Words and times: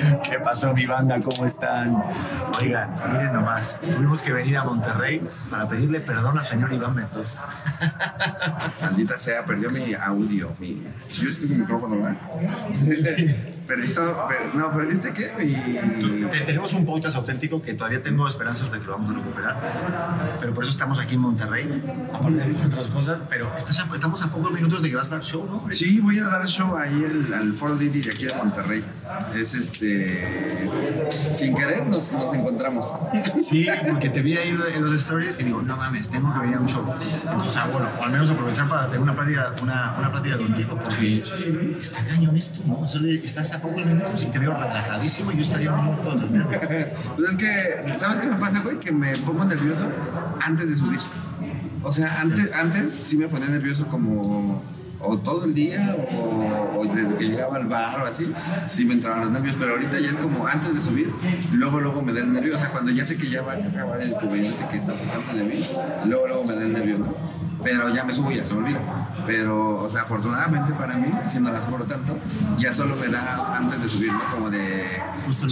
¿Qué 0.24 0.38
pasó, 0.42 0.72
mi 0.74 0.86
banda? 0.86 1.20
¿Cómo 1.20 1.46
están? 1.46 2.02
Oigan, 2.60 2.90
miren 3.12 3.32
nomás, 3.32 3.78
tuvimos 3.80 4.22
que 4.22 4.32
venir 4.32 4.56
a 4.56 4.64
Monterrey 4.64 5.22
para 5.50 5.68
pedirle 5.68 6.00
perdón 6.00 6.38
al 6.38 6.44
señor 6.44 6.72
Iván 6.72 6.94
Mendoza. 6.94 7.42
Maldita 8.82 9.18
sea, 9.18 9.44
perdió 9.44 9.70
mi 9.70 9.94
audio. 9.94 10.54
Mi... 10.58 10.82
Yo 11.10 11.28
estoy 11.28 11.48
con 11.48 11.60
micrófono, 11.60 11.96
¿verdad? 11.96 12.16
Perdió, 13.70 14.26
per- 14.26 14.54
no, 14.54 14.72
¿perdiste 14.72 15.12
qué? 15.12 15.28
Tenemos 16.44 16.72
un 16.72 16.84
podcast 16.84 17.14
auténtico 17.16 17.62
que 17.62 17.74
todavía 17.74 18.02
tengo 18.02 18.26
esperanzas 18.26 18.72
de 18.72 18.80
que 18.80 18.84
lo 18.86 18.92
vamos 18.92 19.14
a 19.14 19.18
recuperar, 19.18 19.56
pero 20.40 20.52
por 20.52 20.64
eso 20.64 20.72
estamos 20.72 20.98
aquí 20.98 21.14
en 21.14 21.20
Monterrey, 21.20 21.84
aparte 22.12 22.36
de 22.52 22.66
otras 22.66 22.88
cosas, 22.88 23.18
pero 23.28 23.52
estamos 23.94 24.22
a 24.24 24.28
pocos 24.32 24.50
minutos 24.50 24.82
de 24.82 24.90
que 24.90 24.96
vas 24.96 25.06
a 25.06 25.16
dar 25.16 25.22
show, 25.22 25.46
¿no? 25.46 25.70
Sí, 25.72 26.00
voy 26.00 26.18
a 26.18 26.24
dar 26.26 26.44
show 26.48 26.76
ahí 26.76 27.04
el- 27.04 27.32
al 27.32 27.52
Foro 27.54 27.76
Didi 27.76 28.00
de 28.02 28.10
aquí 28.10 28.24
de 28.24 28.34
Monterrey. 28.34 28.84
Es 29.34 29.54
este. 29.54 30.68
Sin 31.34 31.54
querer 31.54 31.86
nos, 31.86 32.12
nos 32.12 32.34
encontramos. 32.34 32.92
Sí, 33.40 33.66
porque 33.88 34.10
te 34.10 34.22
vi 34.22 34.36
ahí 34.36 34.56
en 34.74 34.84
los 34.84 34.92
stories 34.94 35.40
y 35.40 35.44
digo, 35.44 35.62
no 35.62 35.76
mames, 35.76 36.08
tengo 36.08 36.32
que 36.32 36.40
venir 36.40 36.56
a 36.56 36.60
un 36.60 36.68
show. 36.68 36.84
Entonces, 37.30 37.56
ah, 37.56 37.68
bueno, 37.72 37.88
o 37.98 38.02
al 38.02 38.12
menos 38.12 38.30
aprovechar 38.30 38.68
para 38.68 38.86
tener 38.86 39.00
una 39.00 39.14
plática, 39.14 39.54
una, 39.62 39.96
una 39.98 40.10
plática 40.10 40.36
contigo, 40.36 40.78
porque 40.82 41.22
está 41.78 42.04
cañón 42.04 42.36
esto, 42.36 42.60
¿no? 42.66 42.86
Solo 42.86 43.08
estás 43.08 43.54
a 43.54 43.62
pocos 43.62 43.84
minutos 43.84 44.22
y 44.22 44.26
te 44.26 44.38
veo 44.38 44.52
relajadísimo 44.52 45.32
y 45.32 45.36
yo 45.36 45.42
estaría 45.42 45.72
muerto 45.72 46.14
de 46.14 46.26
nervios. 46.28 46.60
Pues 47.16 47.30
es 47.30 47.36
que, 47.36 47.98
¿sabes 47.98 48.18
qué 48.18 48.26
me 48.26 48.36
pasa, 48.36 48.60
güey? 48.60 48.78
Que 48.78 48.92
me 48.92 49.16
pongo 49.18 49.44
nervioso 49.44 49.88
antes 50.40 50.70
de 50.70 50.76
subir. 50.76 51.00
O 51.82 51.92
sea, 51.92 52.20
antes, 52.20 52.52
antes 52.54 52.92
sí 52.92 53.16
me 53.16 53.28
ponía 53.28 53.48
nervioso 53.48 53.86
como 53.86 54.62
o 55.02 55.18
todo 55.18 55.44
el 55.44 55.54
día 55.54 55.96
o, 56.12 56.78
o 56.78 56.84
desde 56.86 57.14
que 57.14 57.24
llegaba 57.28 57.56
al 57.56 57.66
bar 57.66 58.00
o 58.02 58.06
así, 58.06 58.32
sí 58.66 58.84
me 58.84 58.94
entraban 58.94 59.20
los 59.22 59.30
nervios, 59.30 59.56
pero 59.58 59.72
ahorita 59.72 59.98
ya 59.98 60.08
es 60.08 60.18
como 60.18 60.46
antes 60.46 60.74
de 60.74 60.80
subir, 60.80 61.12
luego 61.52 61.80
luego 61.80 62.02
me 62.02 62.12
da 62.12 62.20
el 62.20 62.32
nervio, 62.32 62.56
o 62.56 62.58
sea, 62.58 62.70
cuando 62.70 62.90
ya 62.90 63.04
sé 63.04 63.16
que 63.16 63.30
ya 63.30 63.42
va 63.42 63.52
a 63.52 63.56
acabar 63.56 64.00
el 64.00 64.14
comediante 64.14 64.66
que 64.70 64.76
está 64.76 64.92
antes 64.92 65.34
de 65.34 65.44
mí, 65.44 65.60
luego 66.06 66.26
luego 66.26 66.44
me 66.44 66.54
da 66.54 66.62
el 66.62 66.72
nervio, 66.72 66.98
¿no? 66.98 67.40
Pero 67.62 67.90
ya 67.90 68.04
me 68.04 68.14
subo 68.14 68.30
y 68.30 68.36
ya 68.36 68.44
se 68.44 68.54
me 68.54 68.60
olvida. 68.60 68.80
Pero, 69.26 69.82
o 69.82 69.88
sea, 69.88 70.02
afortunadamente 70.02 70.72
para 70.72 70.96
mí, 70.96 71.10
haciendo 71.22 71.50
las 71.50 71.64
por 71.66 71.86
tanto, 71.86 72.16
ya 72.58 72.72
solo 72.72 72.96
me 72.96 73.08
da 73.08 73.56
antes 73.56 73.82
de 73.82 73.88
subir, 73.88 74.12
¿no? 74.12 74.20
Como 74.34 74.50
de... 74.50 74.86
Justo. 75.26 75.46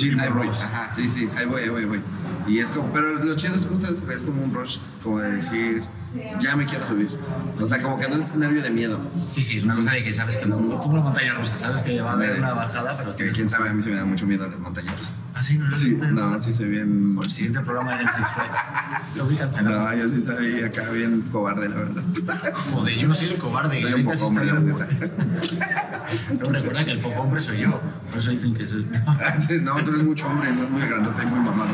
Ajá, 0.64 0.92
sí, 0.94 1.10
sí, 1.10 1.28
ahí 1.36 1.44
voy, 1.44 1.62
ahí 1.62 1.68
voy, 1.68 1.82
ahí 1.82 1.86
voy. 1.86 2.02
Y 2.48 2.60
es 2.60 2.70
como, 2.70 2.92
pero 2.92 3.14
lo 3.14 3.36
chido 3.36 3.54
es 3.54 3.66
justo 3.66 3.86
es, 3.92 4.02
es 4.16 4.24
como 4.24 4.42
un 4.42 4.52
rush, 4.52 4.78
como 5.02 5.20
de 5.20 5.32
decir, 5.32 5.82
ya 6.40 6.56
me 6.56 6.64
quiero 6.64 6.86
subir. 6.86 7.10
O 7.60 7.66
sea, 7.66 7.82
como 7.82 7.98
que 7.98 8.08
no 8.08 8.16
es 8.16 8.34
nervio 8.34 8.62
de 8.62 8.70
miedo. 8.70 9.00
Sí, 9.26 9.42
sí, 9.42 9.58
es 9.58 9.64
una 9.64 9.76
cosa 9.76 9.90
de 9.90 10.02
que 10.02 10.12
sabes 10.12 10.36
que 10.36 10.46
no, 10.46 10.56
como 10.56 10.94
una 10.94 11.02
montaña 11.02 11.34
rusa, 11.34 11.58
sabes 11.58 11.82
que 11.82 12.00
va 12.00 12.12
a 12.12 12.14
haber 12.14 12.38
una 12.38 12.54
bajada, 12.54 12.96
pero 12.96 13.14
Que 13.16 13.30
quién 13.32 13.48
sabe, 13.48 13.68
a 13.68 13.74
mí 13.74 13.82
se 13.82 13.90
me 13.90 13.96
da 13.96 14.04
mucho 14.04 14.26
miedo 14.26 14.46
las 14.46 14.58
montañas 14.58 14.98
rusas. 14.98 15.26
Ah, 15.34 15.42
sí, 15.42 15.58
no, 15.58 15.76
Sí, 15.76 15.96
no, 16.00 16.06
no, 16.10 16.42
sí 16.42 16.52
soy 16.52 16.68
bien... 16.68 17.14
Por 17.14 17.26
el 17.26 17.30
siguiente 17.30 17.60
programa 17.60 18.00
en 18.00 18.08
Six 18.08 18.28
Flags. 18.34 18.56
Lo 19.16 19.28
cancelado. 19.36 19.78
No, 19.80 19.94
yo 19.94 20.08
sí 20.08 20.22
soy 20.22 20.62
acá 20.62 20.90
bien 20.90 21.22
cobarde, 21.30 21.68
la 21.68 21.76
verdad. 21.76 22.02
Joder, 22.72 22.98
yo 22.98 23.12
soy 23.12 23.28
el 23.28 23.38
cobarde. 23.38 23.82
Soy 23.82 23.90
y 23.90 23.94
un 23.94 24.04
poco 24.04 24.26
hombre, 24.26 24.46
la 24.46 25.87
No, 26.38 26.50
recuerda 26.50 26.84
que 26.84 26.92
el 26.92 27.00
poco 27.00 27.22
hombre 27.22 27.40
soy 27.40 27.60
yo. 27.60 27.80
Por 28.10 28.18
eso 28.18 28.30
dicen 28.30 28.54
que 28.54 28.66
soy. 28.66 28.86
No, 29.62 29.74
tú 29.84 29.90
eres 29.90 30.02
mucho 30.02 30.26
hombre, 30.26 30.52
no 30.52 30.64
es 30.64 30.70
muy 30.70 30.82
grandote 30.82 31.22
y 31.22 31.26
muy 31.26 31.40
mamado. 31.40 31.70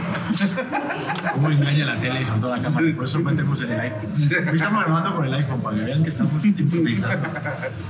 Cómo 1.34 1.50
engaña 1.50 1.86
la 1.86 2.00
tele 2.00 2.22
y 2.22 2.24
sobre 2.24 2.40
todo 2.40 2.56
la 2.56 2.62
cámara. 2.62 2.86
Por 2.94 3.04
eso 3.04 3.18
metemos 3.20 3.60
en 3.62 3.72
el 3.72 3.80
iPhone. 3.80 4.00
Hoy 4.48 4.56
estamos 4.56 4.84
grabando 4.84 5.14
con 5.14 5.26
el 5.26 5.34
iPhone 5.34 5.60
para 5.62 5.76
que 5.76 5.82
vean 5.82 6.02
que 6.02 6.10
estamos 6.10 6.44
improvisando. 6.44 7.28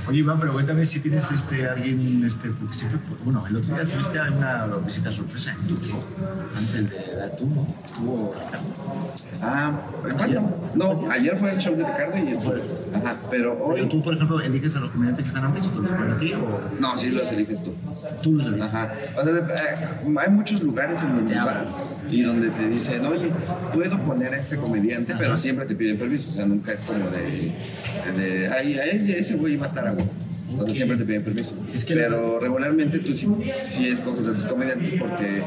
Oye, 0.07 0.19
Iván, 0.19 0.39
pero 0.39 0.53
cuéntame 0.53 0.85
si 0.85 0.99
tienes 0.99 1.31
este, 1.31 1.67
alguien. 1.67 2.23
Este, 2.25 2.49
porque 2.49 2.73
siempre, 2.73 2.99
bueno, 3.23 3.45
el 3.47 3.57
otro 3.57 3.75
día 3.75 3.85
tuviste 3.85 4.19
una 4.19 4.65
visita 4.77 5.11
sorpresa 5.11 5.51
en 5.51 5.67
tu. 5.67 5.75
Antes 6.55 6.89
de 6.89 7.15
dar 7.15 7.35
tú, 7.35 7.49
¿no? 7.49 7.67
Estuvo 7.85 8.33
Ricardo. 8.33 8.67
Ah, 9.41 9.79
¿cuándo? 10.01 10.71
No, 10.75 11.11
ayer 11.11 11.37
fue 11.37 11.53
el 11.53 11.57
show 11.59 11.75
de 11.75 11.83
Ricardo 11.85 12.17
y 12.17 12.39
fue. 12.39 12.61
Ajá, 12.93 13.17
pero 13.29 13.45
Pero 13.45 13.65
hoy. 13.65 13.89
tú, 13.89 14.01
por 14.01 14.13
ejemplo, 14.13 14.39
eliges 14.39 14.75
a 14.75 14.79
los 14.79 14.91
comediantes 14.91 15.23
que 15.23 15.29
están 15.29 15.45
antes 15.45 15.67
o 15.67 15.69
te 15.69 15.87
a 15.87 16.17
ti 16.17 16.34
o 16.35 16.79
No, 16.79 16.97
sí 16.97 17.09
los 17.09 17.31
eliges 17.31 17.63
tú. 17.63 17.73
tú 18.21 18.33
los 18.33 18.47
eliges. 18.47 18.63
Ajá. 18.65 18.93
O 19.17 19.23
sea, 19.23 19.33
de- 19.33 19.39
eh, 19.41 20.17
hay 20.25 20.29
muchos 20.31 20.61
lugares 20.61 21.01
en 21.03 21.15
donde 21.15 21.35
vas 21.35 21.83
y 22.09 22.21
donde 22.21 22.49
te 22.49 22.67
dicen, 22.67 23.05
oye, 23.05 23.31
puedo 23.73 23.97
poner 23.99 24.33
a 24.33 24.37
este 24.37 24.57
comediante, 24.57 25.13
pero 25.17 25.37
siempre 25.37 25.65
te 25.65 25.75
piden 25.75 25.97
permiso. 25.97 26.29
O 26.31 26.33
sea, 26.33 26.45
nunca 26.45 26.71
es 26.73 26.81
como 26.81 26.99
de, 27.09 27.53
de 28.21 28.47
ay, 28.49 28.77
ay, 28.79 29.15
ese 29.17 29.35
güey 29.35 29.57
va 29.57 29.65
a 29.65 29.69
estar 29.69 29.87
a 29.87 29.93
huevo". 29.93 30.09
O 30.47 30.63
sea, 30.65 30.73
siempre 30.75 30.95
te 30.97 31.05
piden 31.05 31.23
permiso. 31.23 31.55
Es 31.73 31.83
que- 31.85 31.95
pero 31.95 32.39
regularmente 32.39 32.99
tú 32.99 33.15
sí, 33.15 33.27
sí 33.45 33.87
escoges 33.89 34.27
a 34.27 34.33
tus 34.33 34.45
comediantes 34.45 34.93
porque 34.99 35.41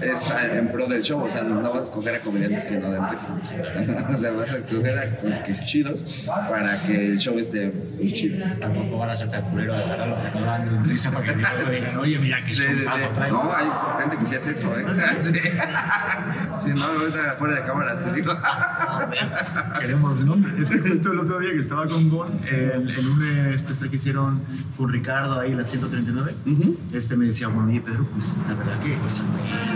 es 0.00 0.22
en 0.54 0.68
pro 0.72 0.86
del 0.86 1.02
show. 1.02 1.20
O 1.22 1.28
sea, 1.28 1.42
no 1.42 1.60
vas 1.60 1.80
a 1.80 1.84
escoger 1.84 2.14
a 2.14 2.20
comediantes 2.20 2.64
que 2.64 2.76
no 2.78 2.90
den 2.90 3.02
risa. 3.10 3.28
o 4.12 4.16
sea, 4.16 4.30
vas 4.32 4.50
a 4.50 4.56
escoger 4.56 4.98
a 4.98 5.42
que 5.42 5.64
chidos 5.66 6.22
para 6.26 6.80
que 6.82 7.06
el 7.08 7.18
show 7.18 7.38
esté 7.38 7.70
pues, 7.98 8.14
chido. 8.14 8.44
Tampoco 8.60 8.98
van 8.98 9.10
a 9.10 9.16
ser 9.16 9.28
tan 9.30 9.42
culero 9.42 9.74
de 9.74 9.78
los 9.80 10.18
que 10.32 10.40
no 10.40 10.46
dan 10.46 10.84
risa 10.84 11.10
para 11.10 11.26
que 11.26 11.34
después 11.36 11.70
digan, 11.70 11.96
oye, 11.98 12.18
mira 12.18 12.44
que 12.44 12.54
Sí, 12.54 12.62
sí, 12.62 12.74
showzazo 12.76 12.98
sí. 12.98 13.04
traigo. 13.14 13.44
No, 13.44 13.52
hay 13.54 13.66
gente 14.02 14.16
que 14.18 14.26
sí 14.26 14.34
hace 14.36 14.50
eso, 14.52 14.72
¿eh? 14.78 14.84
Sí. 16.64 16.70
No, 16.74 16.84
ahorita 16.84 17.36
fuera 17.38 17.54
de 17.56 17.64
cámaras 17.66 18.04
te 18.04 18.12
digo. 18.12 18.32
Queremos 19.80 20.20
nombres. 20.20 20.58
Es 20.58 20.70
que 20.70 20.78
justo 20.88 21.12
el 21.12 21.18
otro 21.18 21.38
día 21.40 21.52
que 21.52 21.60
estaba 21.60 21.86
con 21.86 22.08
Gon 22.08 22.40
en, 22.46 22.88
un 23.06 23.22
especial 23.54 23.90
que 23.90 23.96
hicieron 23.96 24.40
con 24.76 24.90
Ricardo 24.92 25.40
ahí, 25.40 25.54
la 25.54 25.64
139, 25.64 26.34
este 26.92 27.16
me 27.16 27.26
decía, 27.26 27.48
bueno, 27.48 27.68
oye 27.68 27.80
Pedro, 27.80 28.06
pues 28.14 28.34
la 28.48 28.54
verdad 28.54 28.78
que 28.80 28.94
es 29.06 29.20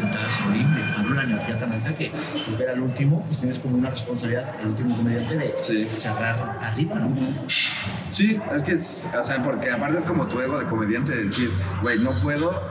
entrar 0.02 0.30
solemne, 0.32 0.78
dejar 0.78 1.06
una 1.06 1.22
energía 1.24 1.58
tan 1.58 1.72
alta 1.72 1.96
que 1.96 2.10
pues, 2.10 2.58
ver 2.58 2.70
al 2.70 2.80
último, 2.80 3.24
pues 3.26 3.38
tienes 3.38 3.58
como 3.58 3.76
una 3.76 3.90
responsabilidad, 3.90 4.54
el 4.60 4.68
último 4.68 4.96
comediante, 4.96 5.36
de 5.36 5.54
Sí. 5.60 5.88
cerrar 5.94 6.58
arriba, 6.62 6.96
¿no? 6.96 7.14
Sí, 8.10 8.38
es 8.54 8.62
que, 8.62 8.72
es- 8.72 9.08
o 9.20 9.24
sea, 9.24 9.42
porque 9.44 9.70
aparte 9.70 9.98
es 9.98 10.04
como 10.04 10.26
tu 10.26 10.40
ego 10.40 10.58
de 10.58 10.66
comediante 10.66 11.12
de 11.14 11.24
decir, 11.24 11.50
güey, 11.82 11.98
no 11.98 12.12
puedo, 12.20 12.62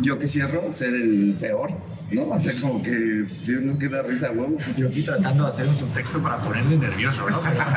yo 0.00 0.18
que 0.18 0.26
cierro, 0.26 0.72
ser 0.72 0.94
el 0.94 1.36
peor, 1.38 1.70
¿no? 2.10 2.28
O 2.28 2.38
sea, 2.38 2.54
como 2.60 2.82
que 2.82 3.24
tengo 3.46 3.78
que 3.78 3.88
dar 3.88 4.06
risa 4.06 4.30
huevo. 4.30 4.56
Yo 4.76 4.88
aquí 4.88 5.02
tratando 5.02 5.44
de 5.44 5.50
hacer 5.50 5.66
un 5.66 5.76
subtexto 5.76 6.22
para 6.22 6.40
ponerle 6.40 6.76
nervioso, 6.76 7.28
¿no? 7.28 7.40
Pero. 7.40 7.60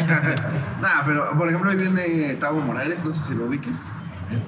Nah, 0.80 1.02
pero 1.04 1.36
por 1.36 1.48
ejemplo, 1.48 1.70
hoy 1.70 1.76
viene 1.76 2.34
Tavo 2.34 2.60
Morales, 2.60 3.04
no 3.04 3.12
sé 3.12 3.28
si 3.28 3.34
lo 3.34 3.46
ubiques. 3.46 3.76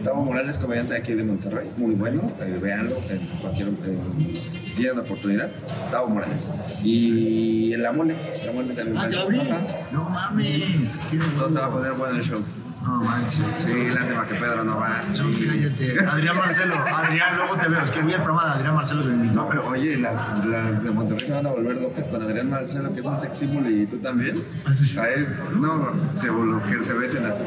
Tavo 0.04 0.22
Morales, 0.22 0.58
comediante 0.58 0.96
aquí 0.96 1.14
de 1.14 1.24
Monterrey, 1.24 1.70
muy 1.76 1.94
bueno, 1.94 2.32
eh, 2.40 2.58
véanlo 2.62 2.96
en 3.10 3.26
cualquier, 3.40 3.68
eh, 3.68 4.32
si 4.64 4.76
tienen 4.76 4.96
la 4.96 5.02
oportunidad. 5.02 5.50
Tavo 5.90 6.08
Morales. 6.08 6.52
Y 6.82 7.74
la 7.76 7.92
mole, 7.92 8.16
la 8.44 8.52
mole 8.52 8.74
también. 8.74 8.96
Ah. 8.96 9.06
Ajá. 9.06 9.66
No 9.92 10.08
mames. 10.08 10.98
¿qué 11.10 11.16
Entonces 11.16 11.60
va 11.60 11.66
a 11.66 11.70
poner 11.70 11.92
bueno 11.92 12.16
el 12.16 12.22
show. 12.22 12.42
No 12.82 13.00
manches. 13.00 13.44
Sí, 13.64 13.90
lástima 13.90 14.26
que 14.26 14.34
Pedro 14.34 14.64
no 14.64 14.76
va. 14.78 15.00
No, 15.08 15.16
Sí. 15.16 15.46
cállate. 15.48 16.04
Adrián 16.06 16.36
Marcelo, 16.36 16.74
Adrián, 16.94 17.36
luego 17.36 17.56
te 17.56 17.68
veo. 17.68 17.80
Es 17.80 17.90
que 17.90 18.02
vi 18.02 18.12
el 18.12 18.22
programa 18.22 18.46
de 18.46 18.58
Adrián 18.58 18.74
Marcelo 18.74 19.02
que 19.02 19.08
me 19.08 19.14
invitó, 19.14 19.48
pero 19.48 19.66
Oye, 19.68 19.96
las, 19.98 20.44
las 20.46 20.82
de 20.82 20.90
Monterrey 20.90 21.26
se 21.26 21.32
van 21.32 21.46
a 21.46 21.50
volver 21.50 21.76
locas 21.76 22.08
con 22.08 22.20
Adrián 22.20 22.50
Marcelo, 22.50 22.92
que 22.92 23.00
es 23.00 23.06
un 23.06 23.18
sex 23.20 23.38
symbol, 23.38 23.66
y 23.70 23.86
tú 23.86 23.98
también. 23.98 24.34
Ah, 24.66 24.72
sí. 24.72 24.98
Ahí, 24.98 25.26
no, 25.54 25.92
se, 26.14 26.26
lo 26.26 26.62
que 26.66 26.82
se 26.82 26.92
besen 26.94 27.24
así. 27.24 27.42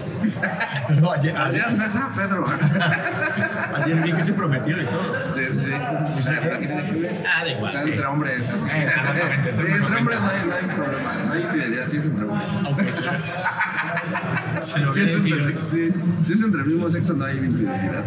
no, 1.01 1.11
ayer, 1.11 1.37
Adrián, 1.37 1.77
besa 1.77 2.05
a 2.07 2.15
Pedro. 2.15 2.45
ayer 3.75 4.01
vi 4.01 4.13
que 4.13 4.21
se 4.21 4.33
prometieron 4.33 4.85
y 4.85 4.87
todo. 4.89 5.03
Sí, 5.35 5.41
sí. 5.51 5.71
O 6.17 6.21
sea, 6.21 6.39
pero 6.41 6.55
aquí 6.55 6.65
tiene 6.67 6.85
que 6.85 6.91
ver. 6.93 7.23
Ah, 7.27 7.43
da 7.43 7.51
igual. 7.51 7.69
O 7.69 7.71
sea, 7.73 7.81
sí. 7.81 7.89
entre 7.91 8.05
hombres, 8.07 8.39
así. 8.49 8.69
Eh, 8.69 8.83
exactamente, 8.85 9.49
entre 9.49 9.67
Sí, 9.71 9.77
entre 9.77 9.97
hombres. 9.97 10.21
no 10.21 10.29
hay, 10.29 10.45
no 10.47 10.53
hay 10.55 10.75
problema. 10.77 11.13
No 11.27 11.33
hay 11.33 11.41
infidelidad, 11.41 11.87
sí 11.87 11.97
es 11.97 12.05
entre 12.05 12.25
hombres. 12.25 12.47
Aunque 12.65 12.91
sí. 12.91 13.01
Se 14.61 14.79
lo 14.79 14.93
Si 15.25 15.31
es, 15.31 15.37
entre, 15.39 15.57
sí, 15.57 15.89
si 16.23 16.33
es 16.33 16.43
entre 16.43 16.61
el 16.61 16.67
mismo 16.67 16.89
sexo, 16.89 17.13
no 17.13 17.25
hay 17.25 17.37
infidelidad. 17.37 18.05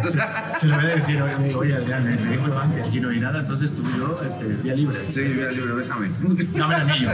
Se 0.58 0.66
lo 0.66 0.76
voy 0.76 0.84
a 0.84 0.88
decir, 0.96 1.20
oye, 1.22 1.54
oye 1.54 1.74
Adrián, 1.74 2.08
eh, 2.08 2.18
me 2.22 2.30
dijo 2.30 2.46
Iván 2.48 2.72
que 2.74 2.80
aquí 2.82 3.00
no 3.00 3.08
hay 3.10 3.20
nada, 3.20 3.40
entonces 3.40 3.74
tú 3.74 3.82
y 3.94 3.98
yo, 3.98 4.16
este, 4.24 4.44
vía 4.62 4.74
libre. 4.74 4.98
Sí, 5.10 5.20
mira, 5.34 5.50
libre, 5.50 5.72
bésame. 5.74 6.10
Dame 6.56 6.74
el 6.76 6.80
anillo. 6.82 7.10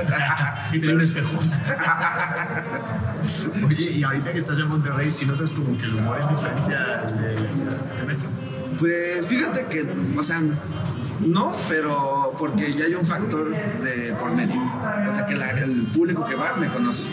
y 0.72 0.78
te 0.80 0.86
doy 0.86 0.94
un 0.94 1.00
espejo. 1.00 1.38
Oye, 3.66 3.90
y 3.92 4.02
ahorita 4.02 4.32
que 4.32 4.38
estás 4.38 4.58
en 4.58 4.68
Monterrey, 4.68 5.10
si 5.12 5.26
notas 5.26 5.50
como 5.50 5.76
que 5.76 5.84
el 5.86 5.94
humor 5.94 6.18
es 6.20 6.28
diferente 6.30 6.76
al 6.76 7.18
de, 7.18 7.28
de 7.28 8.06
Metro. 8.06 8.28
Pues 8.78 9.26
fíjate 9.26 9.66
que, 9.66 9.86
o 10.18 10.22
sea, 10.22 10.40
no, 11.26 11.52
pero 11.68 12.34
porque 12.38 12.72
ya 12.74 12.86
hay 12.86 12.94
un 12.94 13.04
factor 13.06 13.50
de 13.50 14.12
por 14.18 14.34
medio. 14.34 14.60
O 14.60 15.14
sea, 15.14 15.26
que 15.26 15.36
la- 15.36 15.50
el 15.50 15.84
público 15.94 16.24
que 16.26 16.34
va 16.34 16.54
me 16.58 16.68
conoce. 16.68 17.08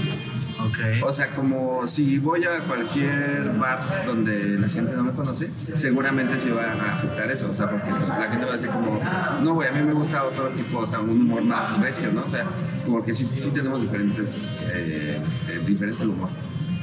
Ok. 0.68 1.04
O 1.04 1.14
sea, 1.14 1.28
como 1.30 1.88
si 1.88 2.20
voy 2.20 2.44
a 2.44 2.60
cualquier 2.68 3.52
bar 3.58 4.06
donde 4.06 4.60
la 4.60 4.68
gente 4.70 4.96
no 4.96 5.04
me 5.04 5.12
conoce, 5.12 5.50
seguramente 5.74 6.38
se 6.40 6.52
va 6.52 6.64
a 6.64 6.96
afectar 6.96 7.30
eso. 7.32 7.50
O 7.52 7.56
sea, 7.56 7.70
porque 7.70 7.90
pues, 7.90 8.10
la 8.10 8.30
gente 8.30 8.46
va 8.46 8.54
a 8.54 8.56
decir 8.56 8.70
como, 8.70 9.02
no, 9.42 9.54
güey, 9.54 9.70
a 9.70 9.72
mí 9.72 9.82
me 9.84 9.94
gusta 9.94 10.24
otro 10.24 10.50
tipo, 10.52 10.88
un 11.02 11.10
humor 11.10 11.44
más 11.44 11.80
regio, 11.80 12.12
¿no? 12.12 12.24
O 12.24 12.30
sea, 12.30 12.46
como 12.86 13.04
que 13.04 13.14
sí, 13.14 13.30
sí 13.36 13.52
tenemos 13.52 13.82
diferentes, 13.82 14.64
eh, 14.68 15.22
eh, 15.50 15.62
diferente 15.66 16.04
el 16.04 16.10
humor. 16.10 16.30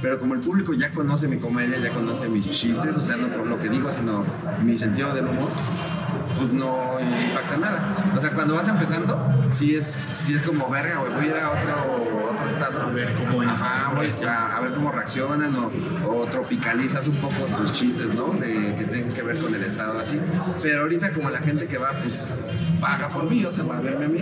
pero 0.00 0.18
como 0.18 0.34
el 0.34 0.40
público 0.40 0.72
ya 0.74 0.90
conoce 0.90 1.26
mi 1.28 1.38
comedia, 1.38 1.78
ya 1.78 1.90
conoce 1.90 2.28
mis 2.28 2.50
chistes, 2.50 2.96
o 2.96 3.00
sea, 3.00 3.16
no 3.16 3.28
por 3.28 3.46
lo 3.46 3.58
que 3.58 3.68
digo, 3.68 3.92
sino 3.92 4.24
mi 4.62 4.78
sentido 4.78 5.12
del 5.12 5.26
humor, 5.26 5.50
pues 6.36 6.52
no 6.52 6.98
impacta 7.00 7.56
nada. 7.56 8.12
O 8.16 8.20
sea, 8.20 8.32
cuando 8.32 8.54
vas 8.54 8.68
empezando, 8.68 9.18
sí 9.48 9.74
es, 9.74 9.86
sí 9.86 10.34
es 10.34 10.42
como, 10.42 10.68
verga, 10.70 10.98
güey, 10.98 11.12
voy 11.12 11.24
a 11.24 11.28
ir 11.28 11.36
a 11.36 11.50
otro, 11.50 12.17
estado. 12.46 12.82
A 12.82 12.90
ver 12.90 13.14
cómo. 13.14 13.42
Ajá, 13.42 13.92
voy 13.94 14.08
a, 14.26 14.56
a 14.56 14.60
ver 14.60 14.74
cómo 14.74 14.92
reaccionan 14.92 15.54
o, 15.54 15.72
o 16.08 16.26
tropicalizas 16.26 17.06
un 17.08 17.16
poco 17.16 17.44
tus 17.56 17.72
chistes, 17.72 18.14
¿no? 18.14 18.28
De, 18.28 18.74
que 18.76 18.84
tienen 18.84 19.12
que 19.12 19.22
ver 19.22 19.38
con 19.38 19.54
el 19.54 19.62
estado 19.62 19.98
así. 19.98 20.20
Pero 20.62 20.82
ahorita 20.82 21.12
como 21.12 21.30
la 21.30 21.38
gente 21.38 21.66
que 21.66 21.78
va, 21.78 21.92
pues 22.02 22.22
paga 22.80 23.08
por 23.08 23.28
mí, 23.28 23.44
o 23.44 23.52
sea, 23.52 23.64
va 23.64 23.78
a 23.78 23.80
verme 23.80 24.04
a 24.04 24.08
mí, 24.08 24.20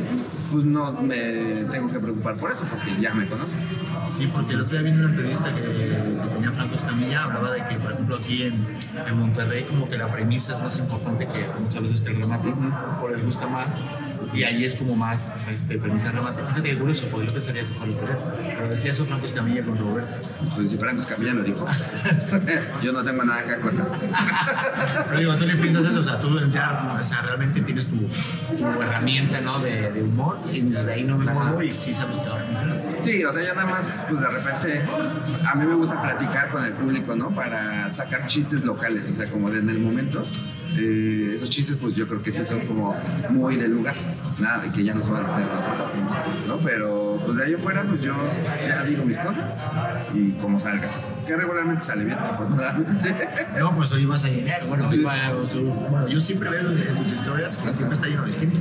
pues 0.50 0.64
no 0.64 0.92
me 0.92 1.16
tengo 1.70 1.88
que 1.88 1.98
preocupar 1.98 2.36
por 2.36 2.50
eso, 2.50 2.64
porque 2.70 3.00
ya 3.00 3.14
me 3.14 3.26
conocen. 3.26 3.60
Sí, 4.04 4.30
porque 4.32 4.54
el 4.54 4.60
otro 4.60 4.78
día 4.78 4.90
vi 4.90 4.98
una 4.98 5.08
entrevista 5.10 5.52
que, 5.52 5.60
que 5.62 6.28
tenía 6.34 6.52
Franco 6.52 6.74
Escamilla, 6.76 7.24
hablaba 7.24 7.50
de 7.50 7.64
que, 7.64 7.76
por 7.76 7.92
ejemplo, 7.92 8.16
aquí 8.16 8.44
en, 8.44 8.66
en 9.06 9.18
Monterrey, 9.18 9.64
como 9.64 9.88
que 9.88 9.98
la 9.98 10.10
premisa 10.10 10.54
es 10.54 10.62
más 10.62 10.78
importante 10.78 11.26
que 11.26 11.46
muchas 11.60 11.82
veces 11.82 12.00
que 12.00 12.12
el 12.12 12.22
remate, 12.22 12.52
o 13.02 13.08
les 13.08 13.26
gusta 13.26 13.46
más, 13.48 13.80
y 14.32 14.44
allí 14.44 14.64
es 14.64 14.74
como 14.74 14.96
más 14.96 15.30
este, 15.50 15.78
premisa 15.78 16.10
remate. 16.12 16.40
Fíjate 16.42 16.70
que 16.70 16.78
curioso, 16.78 17.06
porque 17.10 17.26
yo 17.26 17.32
pensaría 17.32 17.62
que 17.62 17.74
fue 17.74 17.86
al 17.86 17.94
revés, 17.94 18.26
pero 18.38 18.68
decía 18.68 18.92
eso 18.92 19.06
Franco 19.06 19.26
Escamilla 19.26 19.64
con 19.64 19.78
Roberto. 19.78 20.18
Pues 20.54 20.70
si 20.70 20.76
Franco 20.76 21.00
Escamilla 21.00 21.34
lo 21.34 21.42
dijo, 21.42 21.66
yo 22.82 22.92
no 22.92 23.02
tengo 23.02 23.24
nada 23.24 23.44
que 23.44 23.52
acotar. 23.52 23.86
Pero 25.08 25.18
digo, 25.18 25.36
tú 25.36 25.46
le 25.46 25.56
piensas 25.56 25.84
eso, 25.86 26.00
o 26.00 26.02
sea, 26.02 26.20
tú 26.20 26.38
ya, 26.50 26.96
o 26.98 27.02
sea, 27.02 27.22
realmente 27.22 27.60
tienes 27.60 27.86
tu, 27.86 27.96
tu 28.56 28.82
herramienta, 28.82 29.40
¿no? 29.40 29.58
De, 29.60 29.90
de 29.92 30.02
humor, 30.02 30.38
y 30.52 30.60
dices, 30.60 30.86
de 30.86 30.92
ahí 30.94 31.04
no 31.04 31.18
me 31.18 31.32
muevo 31.32 31.62
y 31.62 31.72
sí 31.72 31.92
sabes 31.92 32.16
que. 32.18 33.02
Sí, 33.02 33.24
o 33.24 33.32
sea, 33.32 33.42
ya 33.42 33.54
nada 33.54 33.66
más, 33.66 34.04
pues 34.08 34.20
de 34.20 34.28
repente, 34.28 34.84
a 35.44 35.54
mí 35.54 35.66
me 35.66 35.74
gusta 35.74 36.00
platicar 36.00 36.50
con 36.50 36.64
el 36.64 36.72
público, 36.72 37.14
¿no? 37.16 37.34
Para 37.34 37.92
sacar 37.92 38.26
chistes 38.26 38.64
locales, 38.64 39.10
o 39.10 39.14
sea, 39.14 39.30
como 39.30 39.50
de 39.50 39.56
en 39.58 39.70
el 39.70 39.78
momento. 39.78 40.22
Eh, 40.78 41.32
esos 41.34 41.48
chistes, 41.50 41.76
pues 41.80 41.94
yo 41.94 42.06
creo 42.06 42.22
que 42.22 42.32
sí 42.32 42.44
son 42.44 42.66
como 42.66 42.94
muy 43.30 43.56
del 43.56 43.72
lugar. 43.72 43.94
Nada 44.38 44.58
de 44.58 44.70
que 44.70 44.84
ya 44.84 44.92
no 44.94 45.02
se 45.02 45.10
van 45.10 45.24
a 45.24 45.34
hacer, 45.34 45.46
¿no? 46.46 46.58
Pero, 46.58 47.18
pues 47.24 47.38
de 47.38 47.44
ahí 47.44 47.52
en 47.54 47.60
fuera, 47.60 47.82
pues 47.84 48.02
yo 48.02 48.14
ya 48.66 48.82
digo 48.84 49.04
mis 49.04 49.16
cosas 49.18 49.44
y 50.14 50.30
como 50.32 50.60
salga. 50.60 50.90
Que 51.26 51.34
regularmente 51.36 51.84
sale 51.84 52.04
bien, 52.04 52.18
afortunadamente. 52.18 53.14
No, 53.58 53.74
pues 53.74 53.90
hoy 53.92 54.04
vas 54.04 54.24
a 54.24 54.28
llenar. 54.28 54.66
Bueno, 54.66 54.86
hoy 54.88 55.02
va- 55.02 55.30
o 55.34 55.46
sea, 55.46 55.60
bueno, 55.62 56.06
yo 56.08 56.20
siempre 56.20 56.50
veo 56.50 56.70
en 56.70 56.96
tus 56.96 57.12
historias 57.12 57.56
que 57.56 57.72
siempre 57.72 57.96
está 57.96 58.06
lleno 58.06 58.24
de 58.26 58.32
gente. 58.32 58.58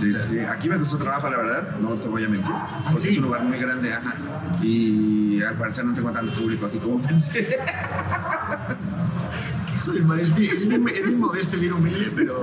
Sí, 0.00 0.10
sí, 0.10 0.16
sí. 0.30 0.38
Aquí 0.40 0.68
me 0.70 0.76
gustó 0.78 0.96
trabajo, 0.96 1.28
la 1.28 1.36
verdad, 1.36 1.76
no 1.80 1.90
te 1.94 2.08
voy 2.08 2.24
a 2.24 2.28
mentir. 2.28 2.50
Porque 2.50 2.88
Ah, 2.88 2.92
sí? 2.96 3.10
es 3.10 3.18
un 3.18 3.24
lugar 3.24 3.44
muy 3.44 3.58
grande, 3.58 3.92
ajá. 3.92 4.14
Y 4.62 5.42
al 5.42 5.54
parecer 5.56 5.84
no 5.84 5.92
tengo 5.94 6.10
tanto 6.10 6.32
público 6.40 6.66
aquí 6.66 6.78
como 6.78 7.00
pensé. 7.06 7.58
De 9.92 10.22
es 10.22 10.34
bien, 10.34 10.56
es 10.56 10.68
bien, 10.68 10.88
es 10.88 11.04
bien 11.06 11.20
modesto, 11.20 11.56
bien 11.58 11.72
humilde, 11.74 12.10
pero, 12.16 12.40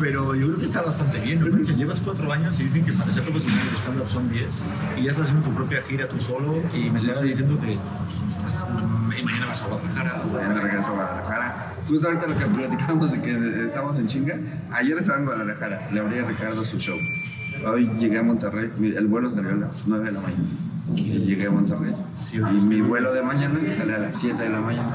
pero 0.00 0.34
yo 0.34 0.46
creo 0.46 0.58
que 0.58 0.64
está 0.64 0.82
bastante 0.82 1.20
bien. 1.20 1.40
¿no 1.40 1.46
manches? 1.48 1.76
Llevas 1.76 2.00
cuatro 2.00 2.32
años 2.32 2.58
y 2.60 2.64
dicen 2.64 2.84
que 2.84 2.92
para 2.92 3.10
ser 3.10 3.22
profesional 3.22 3.68
en 3.68 3.76
stand-up 3.76 4.08
son 4.08 4.30
10 4.30 4.62
y 4.98 5.02
ya 5.02 5.10
estás 5.10 5.26
haciendo 5.26 5.48
tu 5.48 5.54
propia 5.54 5.82
gira 5.82 6.08
tú 6.08 6.18
solo 6.18 6.62
y 6.74 6.90
me 6.90 6.98
Sí, 6.98 7.06
estabas 7.06 7.20
sí. 7.22 7.28
diciendo 7.28 7.60
que 7.60 7.76
pues, 7.78 8.32
estás, 8.32 8.66
mañana 8.70 9.46
vas 9.46 9.62
a 9.62 9.66
Guadalajara. 9.66 10.22
Mañana 10.32 10.60
regreso 10.60 10.86
a 10.86 10.90
Guadalajara. 10.90 11.74
Justo 11.86 12.06
ahorita 12.08 12.26
lo 12.28 12.38
que 12.38 12.46
platicamos 12.46 13.12
de 13.12 13.22
que 13.22 13.64
estamos 13.66 13.98
en 13.98 14.06
chinga. 14.06 14.40
Ayer 14.72 14.96
estaba 14.98 15.18
en 15.18 15.24
Guadalajara, 15.26 15.88
le 15.92 16.00
abrí 16.00 16.18
a 16.18 16.24
Ricardo 16.24 16.64
su 16.64 16.78
show. 16.78 16.96
Hoy 17.66 17.90
llegué 17.98 18.18
a 18.18 18.22
Monterrey, 18.22 18.70
el 18.96 19.06
vuelo 19.06 19.34
salió 19.34 19.50
a 19.50 19.54
las 19.54 19.86
9 19.86 20.06
de 20.06 20.12
la 20.12 20.20
mañana. 20.20 20.44
Y 20.96 21.18
llegué 21.24 21.46
a 21.46 21.50
Monterrey. 21.50 21.94
Sí, 22.16 22.36
y 22.38 22.40
mi 22.40 22.80
vuelo 22.80 23.12
de 23.12 23.22
mañana 23.22 23.54
sale 23.72 23.94
a 23.94 23.98
las 23.98 24.16
7 24.18 24.42
de 24.42 24.50
la 24.50 24.60
mañana. 24.60 24.94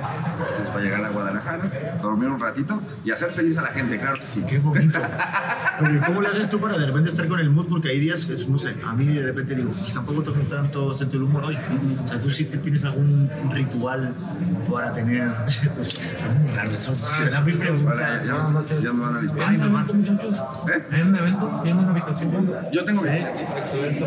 Entonces, 0.50 0.70
para 0.70 0.84
llegar 0.84 1.04
a 1.06 1.10
Guadalajara, 1.10 2.00
dormir 2.02 2.30
un 2.30 2.40
ratito 2.40 2.82
y 3.04 3.12
hacer 3.12 3.32
feliz 3.32 3.58
a 3.58 3.62
la 3.64 3.70
gente, 3.70 4.00
claro 4.00 4.16
que 4.20 4.28
sí. 4.28 4.44
Qué 4.48 4.60
bonito. 4.60 5.00
Pero 5.80 5.94
¿y 5.94 5.98
¿cómo 6.00 6.22
le 6.22 6.30
haces 6.30 6.50
tú 6.50 6.60
para 6.60 6.78
de 6.78 6.86
repente 6.86 7.10
estar 7.10 7.28
con 7.28 7.40
el 7.40 7.50
mood? 7.50 7.68
Porque 7.68 7.90
hay 7.90 8.00
días, 8.00 8.26
que, 8.26 8.34
no 8.48 8.58
sé, 8.58 8.76
a 8.86 8.94
mí 8.94 9.06
de 9.06 9.24
repente 9.24 9.56
digo, 9.56 9.72
pues 9.72 9.92
tampoco 9.94 10.24
tengo 10.24 10.42
tanto 10.48 10.94
sentido 10.94 11.24
del 11.24 11.30
humor 11.30 11.46
hoy. 11.46 11.58
O 12.04 12.08
sea, 12.08 12.20
tú 12.20 12.32
sí 12.32 12.46
te- 12.46 12.58
tienes 12.60 12.84
algún 12.86 13.30
ritual 13.52 14.14
para 14.72 14.92
tener. 14.94 15.30
Pues, 15.76 16.00
muy 16.40 16.56
raros, 16.56 16.80
son 16.80 16.96
suena 16.96 17.42
mi 17.42 17.54
pregunta. 17.54 17.96
ya, 17.98 18.24
ya- 18.24 18.80
ya 18.82 18.94
me 18.94 19.02
van 19.06 19.16
a 19.16 19.20
disparar. 19.22 19.50
¿Hay 19.50 19.56
un 19.58 19.64
evento, 19.64 19.94
muchachos? 19.94 20.44
¿Eh? 20.70 20.84
¿Hay 20.92 21.02
un 21.02 21.16
evento? 21.16 21.62
¿Tiene 21.64 21.80
una 21.80 21.92
habitación? 21.92 22.52
Yo 22.72 22.86
tengo 22.86 23.02
Sí. 23.02 23.08
27. 23.08 23.60
Excelente. 23.60 24.06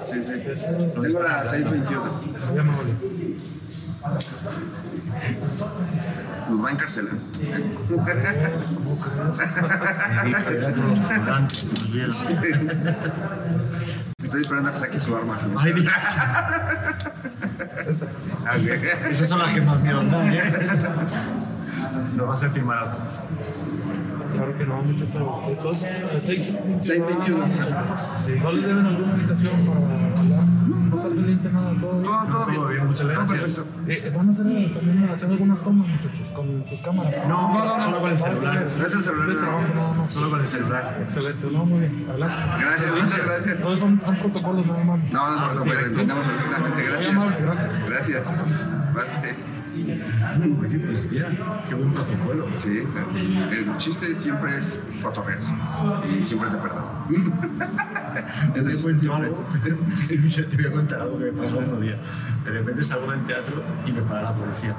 Sí, 0.00 0.22
sí. 0.22 0.66
Tengo 0.94 1.19
la 1.22 1.46
621. 1.46 2.20
Ya 2.54 2.62
me 2.62 2.72
voy. 2.72 2.94
Nos 6.50 6.64
va 6.64 6.68
a 6.68 6.72
encarcelar. 6.72 7.14
Estoy 14.22 14.42
esperando 14.42 14.70
a 14.70 14.72
que 14.72 14.78
saque 14.78 15.00
su 15.00 15.16
arma. 15.16 15.36
Ay. 15.58 15.72
Ah. 18.46 18.56
Esas 19.10 19.28
son 19.28 19.38
las 19.38 19.52
que 19.52 19.60
más 19.60 19.80
miedo 19.80 20.02
dan, 20.04 20.32
¿eh? 20.32 20.42
Nos 22.14 22.28
vas 22.28 22.42
a 22.44 22.50
firmar 22.50 22.78
algo. 22.78 22.98
Claro 24.32 24.58
que 24.58 24.66
no, 24.66 24.82
muchachos. 24.82 25.22
Entonces, 25.48 25.90
a 25.90 26.14
las 26.14 26.22
6. 26.22 26.52
6:21. 26.82 28.16
Sí. 28.16 28.32
¿No 28.42 28.52
les 28.52 28.66
deben 28.66 28.86
alguna 28.86 29.12
habitación 29.14 29.66
para 29.66 29.78
hablar? 29.78 30.49
No 30.90 30.96
está 30.96 31.08
pendiente 31.08 31.50
nada, 31.52 31.72
todo 31.80 31.90
bien. 31.92 32.04
Todo, 32.04 32.26
todo 32.26 32.46
bien. 32.46 32.54
Todo 32.56 32.66
bien, 32.68 32.86
muchas 32.86 33.06
gracias. 33.06 33.28
perfecto. 33.40 33.66
Eh, 33.88 34.12
van 34.16 34.28
a 34.28 34.30
hacer 34.32 34.46
eh, 34.46 34.72
también 34.74 35.08
a 35.08 35.12
hacer 35.12 35.30
algunas 35.30 35.62
tomas, 35.62 35.88
muchachos, 35.88 36.28
con 36.34 36.64
sus 36.68 36.82
cámaras. 36.82 37.26
No, 37.28 37.40
No, 37.54 37.58
no, 37.64 37.64
no. 37.76 37.80
solo 37.80 38.00
con 38.00 38.10
el 38.10 38.18
celular. 38.18 38.66
No 38.78 38.86
es 38.86 38.94
el 38.94 39.04
celular, 39.04 39.28
De 39.28 39.34
no. 39.34 39.40
trabajo, 39.40 39.74
no, 39.74 39.94
no. 39.94 40.08
Solo 40.08 40.30
con 40.30 40.40
el 40.40 40.46
celular. 40.46 40.98
Excelente, 41.02 41.46
no, 41.50 41.64
muy 41.64 41.80
bien. 41.80 42.06
Adelante. 42.08 42.64
Gracias, 42.64 42.92
muchas 43.02 43.24
gracias. 43.24 43.58
Todos 43.58 43.78
son, 43.80 44.00
son 44.04 44.16
protocolos 44.16 44.66
nada 44.66 44.84
más. 44.84 44.98
No, 45.12 45.30
no 45.30 45.38
se 45.38 45.50
preocupe, 45.56 45.74
lo 45.74 45.86
entendemos 45.86 46.26
perfectamente. 46.26 46.82
Gracias. 46.82 47.40
Gracias. 47.86 48.24
Gracias. 48.94 49.49
Oye, 50.38 50.78
pues 50.78 51.10
mira, 51.10 51.28
qué 51.68 51.74
buen 51.74 51.92
protocolo. 51.92 52.46
Sí, 52.54 52.82
el 53.16 53.76
chiste 53.78 54.14
siempre 54.14 54.56
es 54.56 54.80
cotorrear 55.02 55.38
y 56.08 56.24
siempre 56.24 56.50
te 56.50 56.56
perdono. 56.56 57.06
Es 58.54 58.64
después 58.64 59.00
chiste 59.00 59.06
yo 59.06 59.16
siempre. 59.16 59.26
algo, 59.28 60.28
yo 60.28 60.46
te 60.48 60.56
voy 60.56 60.66
a 60.66 60.72
contar 60.72 61.00
algo 61.00 61.18
que 61.18 61.24
me 61.26 61.32
pasó 61.32 61.58
el 61.58 61.64
otro 61.64 61.80
día. 61.80 61.96
De 62.44 62.50
repente 62.50 62.82
salgo 62.84 63.10
del 63.10 63.22
teatro 63.24 63.62
y 63.86 63.92
me 63.92 64.02
para 64.02 64.22
la 64.22 64.34
policía 64.34 64.74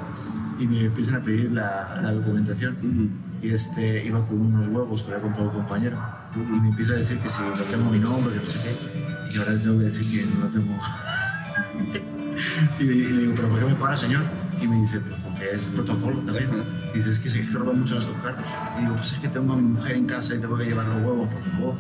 y 0.60 0.68
me 0.68 0.86
empiezan 0.86 1.16
a 1.16 1.20
pedir 1.22 1.52
la, 1.52 2.00
la 2.02 2.12
documentación. 2.14 2.76
Ujú. 2.82 3.10
Y 3.48 3.54
este, 3.54 4.06
iba 4.06 4.24
con 4.28 4.40
unos 4.40 4.68
huevos 4.68 5.02
que 5.04 5.12
había 5.12 5.24
comprado 5.24 5.50
un 5.50 5.56
compañero 5.56 5.98
y 6.36 6.40
me 6.40 6.70
empieza 6.70 6.94
a 6.94 6.98
decir 6.98 7.18
que 7.20 7.30
si 7.30 7.42
no 7.42 7.52
tengo 7.54 7.90
mi 7.90 8.00
nombre, 8.00 8.34
que 8.36 8.40
no 8.42 8.48
sé 8.48 8.70
qué. 8.70 9.36
Y 9.36 9.40
ahora 9.40 9.54
le 9.54 9.60
tengo 9.60 9.80
que 9.80 9.86
decir 9.86 10.22
que 10.30 10.38
no 10.38 10.48
tengo. 10.48 10.78
y, 12.80 12.84
le, 12.84 12.94
y 12.94 13.04
le 13.12 13.22
digo, 13.22 13.34
¿pero 13.36 13.50
por 13.50 13.60
qué 13.60 13.66
me 13.66 13.76
para, 13.76 13.98
señor? 13.98 14.22
Y 14.62 14.68
me 14.68 14.78
dice, 14.78 15.00
pues 15.00 15.16
porque 15.24 15.52
es 15.52 15.70
protocolo 15.70 16.20
también. 16.20 16.50
Y 16.94 16.98
dice, 16.98 17.10
es 17.10 17.20
que 17.20 17.30
se 17.30 17.42
roban 17.44 17.80
mucho 17.80 17.98
estos 17.98 18.16
carros. 18.18 18.46
Y 18.78 18.82
digo, 18.82 18.96
pues 18.96 19.14
es 19.14 19.20
que 19.20 19.28
tengo 19.28 19.54
a 19.54 19.56
mi 19.56 19.64
mujer 19.64 19.96
en 19.96 20.06
casa 20.06 20.36
y 20.36 20.40
tengo 20.40 20.58
que 20.58 20.66
llevar 20.66 20.86
los 20.86 20.98
huevos, 20.98 21.34
por 21.34 21.44
favor. 21.44 21.76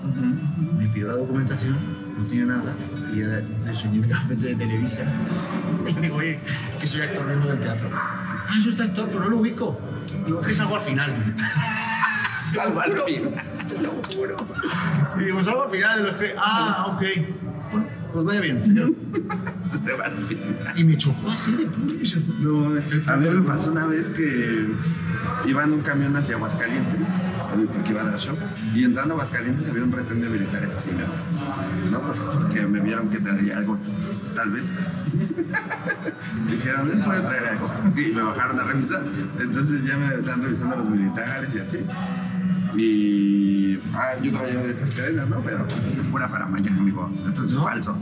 Me 0.77 0.87
pidió 0.87 1.07
la 1.07 1.13
documentación, 1.15 1.77
no 2.17 2.23
tiene 2.25 2.47
nada. 2.47 2.73
Y 3.13 3.19
señor 3.77 4.07
de 4.07 4.13
la 4.13 4.21
frente 4.21 4.47
de 4.47 4.55
Televisa. 4.55 5.03
Le 5.85 6.01
digo, 6.01 6.15
oye, 6.15 6.39
que 6.79 6.87
soy 6.87 7.01
actor 7.01 7.25
mismo 7.25 7.45
del 7.45 7.59
teatro. 7.59 7.89
Ah, 7.93 8.47
soy 8.63 8.73
actor, 8.81 9.07
pero 9.09 9.19
no 9.21 9.29
lo 9.29 9.37
ubico. 9.37 9.79
Digo, 10.25 10.41
que 10.41 10.53
salgo 10.53 10.75
al 10.75 10.81
final. 10.81 11.35
Salva 12.53 12.83
al 12.83 12.97
fin. 13.03 13.33
Te 13.69 13.81
lo 13.81 13.91
juro. 14.13 14.35
Y 15.17 15.23
digo, 15.23 15.41
salgo 15.41 15.63
al 15.63 15.69
final 15.69 15.97
de 15.99 16.03
los 16.03 16.15
que. 16.15 16.35
Ah, 16.37 16.87
ok. 16.89 17.01
Pues 18.11 18.25
vaya 18.25 18.41
bien. 18.41 18.95
Y 20.75 20.83
me 20.83 20.97
chocó 20.97 21.29
así 21.29 21.51
de. 21.53 21.69
No, 22.39 22.73
a 23.07 23.17
mí 23.17 23.29
me 23.29 23.41
pasó 23.41 23.71
una 23.71 23.85
vez 23.85 24.09
que 24.09 24.67
iba 25.45 25.63
en 25.63 25.73
un 25.73 25.81
camión 25.81 26.15
hacia 26.15 26.35
Aguascalientes, 26.35 27.07
porque 27.73 27.91
iba 27.91 28.01
a 28.01 28.05
dar 28.05 28.19
show, 28.19 28.35
y 28.75 28.83
entrando 28.83 29.13
a 29.13 29.17
Aguascalientes 29.17 29.67
había 29.69 29.83
un 29.83 29.91
retén 29.91 30.21
de 30.21 30.29
militares. 30.29 30.75
Y 30.89 30.93
me, 30.93 31.91
no, 31.91 32.01
pues 32.01 32.19
porque 32.19 32.65
me 32.65 32.79
vieron 32.79 33.09
que 33.09 33.19
traía 33.19 33.57
algo, 33.57 33.77
tal 34.35 34.51
vez. 34.51 34.73
Dijeron, 36.49 36.91
él 36.91 37.03
puede 37.03 37.21
traer 37.21 37.45
algo. 37.45 37.73
Y 37.97 38.11
me 38.11 38.21
bajaron 38.21 38.59
a 38.59 38.63
revisar. 38.63 39.03
Entonces 39.39 39.83
ya 39.83 39.97
me 39.97 40.15
estaban 40.15 40.43
revisando 40.43 40.75
los 40.77 40.89
militares 40.89 41.49
y 41.55 41.59
así. 41.59 41.77
Y 42.77 43.79
ah, 43.93 44.11
yo 44.21 44.31
traía 44.31 44.61
de 44.61 44.69
estas 44.71 44.95
cadenas, 44.95 45.27
¿no? 45.29 45.41
Pero 45.43 45.65
esto 45.67 46.01
es 46.01 46.07
pura 46.07 46.27
faramaya, 46.29 46.71
amigos. 46.71 47.23
Esto 47.25 47.43
es 47.45 47.55
falso. 47.55 47.97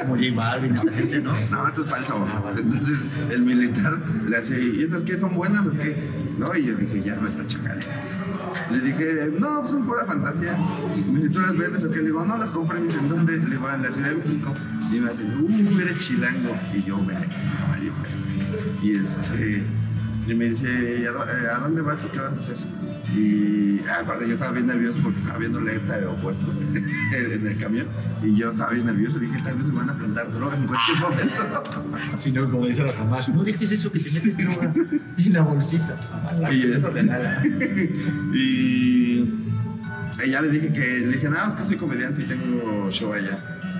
Como 0.00 0.16
J 0.16 0.26
Balvin, 0.34 0.76
gente, 0.76 1.20
¿no? 1.20 1.32
No, 1.50 1.68
esto 1.68 1.82
es 1.82 1.86
falso. 1.88 2.26
Entonces 2.56 2.98
el 3.30 3.42
militar 3.42 3.98
le 4.28 4.36
hace, 4.36 4.62
¿y 4.62 4.82
estas 4.82 5.02
qué 5.02 5.16
son 5.16 5.34
buenas 5.34 5.66
o 5.66 5.72
qué? 5.72 6.08
No, 6.38 6.54
y 6.56 6.64
yo 6.66 6.74
dije, 6.74 7.02
ya 7.02 7.16
no 7.16 7.26
está 7.28 7.46
chacal. 7.46 7.78
Le 8.70 8.80
dije, 8.80 9.30
no, 9.38 9.60
pues 9.60 9.70
son 9.70 9.84
pura 9.84 10.04
fantasía. 10.04 10.56
Me 11.10 11.18
dice, 11.18 11.30
¿tú 11.30 11.40
las 11.40 11.56
vendes 11.56 11.84
o 11.84 11.90
qué? 11.90 11.98
Le 11.98 12.04
digo, 12.06 12.24
no, 12.24 12.36
las 12.38 12.50
compré. 12.50 12.78
Me 12.80 12.86
dice, 12.86 12.98
¿en 12.98 13.08
dónde? 13.08 13.36
Le 13.38 13.46
digo, 13.46 13.68
en 13.70 13.82
la 13.82 13.90
Ciudad 13.90 14.10
de 14.10 14.16
México. 14.16 14.54
Y 14.92 15.00
me 15.00 15.10
hace, 15.10 15.22
uh, 15.22 15.80
eres 15.80 15.98
chilango. 15.98 16.56
Y 16.74 16.82
yo, 16.84 16.98
güey. 16.98 17.16
Y 18.82 18.92
este. 18.92 19.64
Y 20.26 20.34
me 20.34 20.44
dice, 20.46 20.68
¿a, 21.08 21.12
dó- 21.12 21.26
eh, 21.26 21.48
¿a 21.54 21.58
dónde 21.58 21.82
vas 21.82 22.04
y 22.04 22.08
qué 22.08 22.20
vas 22.20 22.32
a 22.32 22.36
hacer? 22.36 22.56
Y 23.14 23.80
aparte 23.88 24.26
yo 24.26 24.34
estaba 24.34 24.52
bien 24.52 24.66
nervioso 24.66 24.98
porque 25.02 25.18
estaba 25.18 25.38
viendo 25.38 25.60
la 25.60 25.70
alerta 25.70 25.92
de 25.92 25.98
aeropuerto 26.00 26.46
en 27.12 27.46
el 27.46 27.56
camión. 27.58 27.86
Y 28.22 28.34
yo 28.34 28.50
estaba 28.50 28.72
bien 28.72 28.86
nervioso. 28.86 29.18
Dije, 29.18 29.38
tal 29.42 29.56
vez 29.56 29.66
me 29.66 29.74
van 29.74 29.90
a 29.90 29.94
plantar 29.94 30.32
droga 30.32 30.56
en 30.56 30.66
cualquier 30.66 30.98
momento. 31.00 31.62
Si 32.16 32.32
no, 32.32 32.50
como 32.50 32.66
dice 32.66 32.84
la 32.84 32.92
jamás, 32.92 33.28
no 33.28 33.44
dejes 33.44 33.72
eso 33.72 33.92
que 33.92 33.98
te 33.98 34.20
meten 34.20 34.46
droga 34.46 34.72
en 35.18 35.32
la 35.32 35.42
bolsita. 35.42 36.00
Y, 38.32 38.34
y 38.34 39.42
ella 40.24 40.40
le 40.42 40.50
dije 40.50 40.72
que 40.72 41.06
le 41.06 41.12
dije, 41.14 41.28
no, 41.28 41.48
es 41.48 41.54
que 41.54 41.62
soy 41.64 41.76
comediante 41.76 42.22
y 42.22 42.24
tengo 42.24 42.90
show 42.90 43.12
allá. 43.12 43.38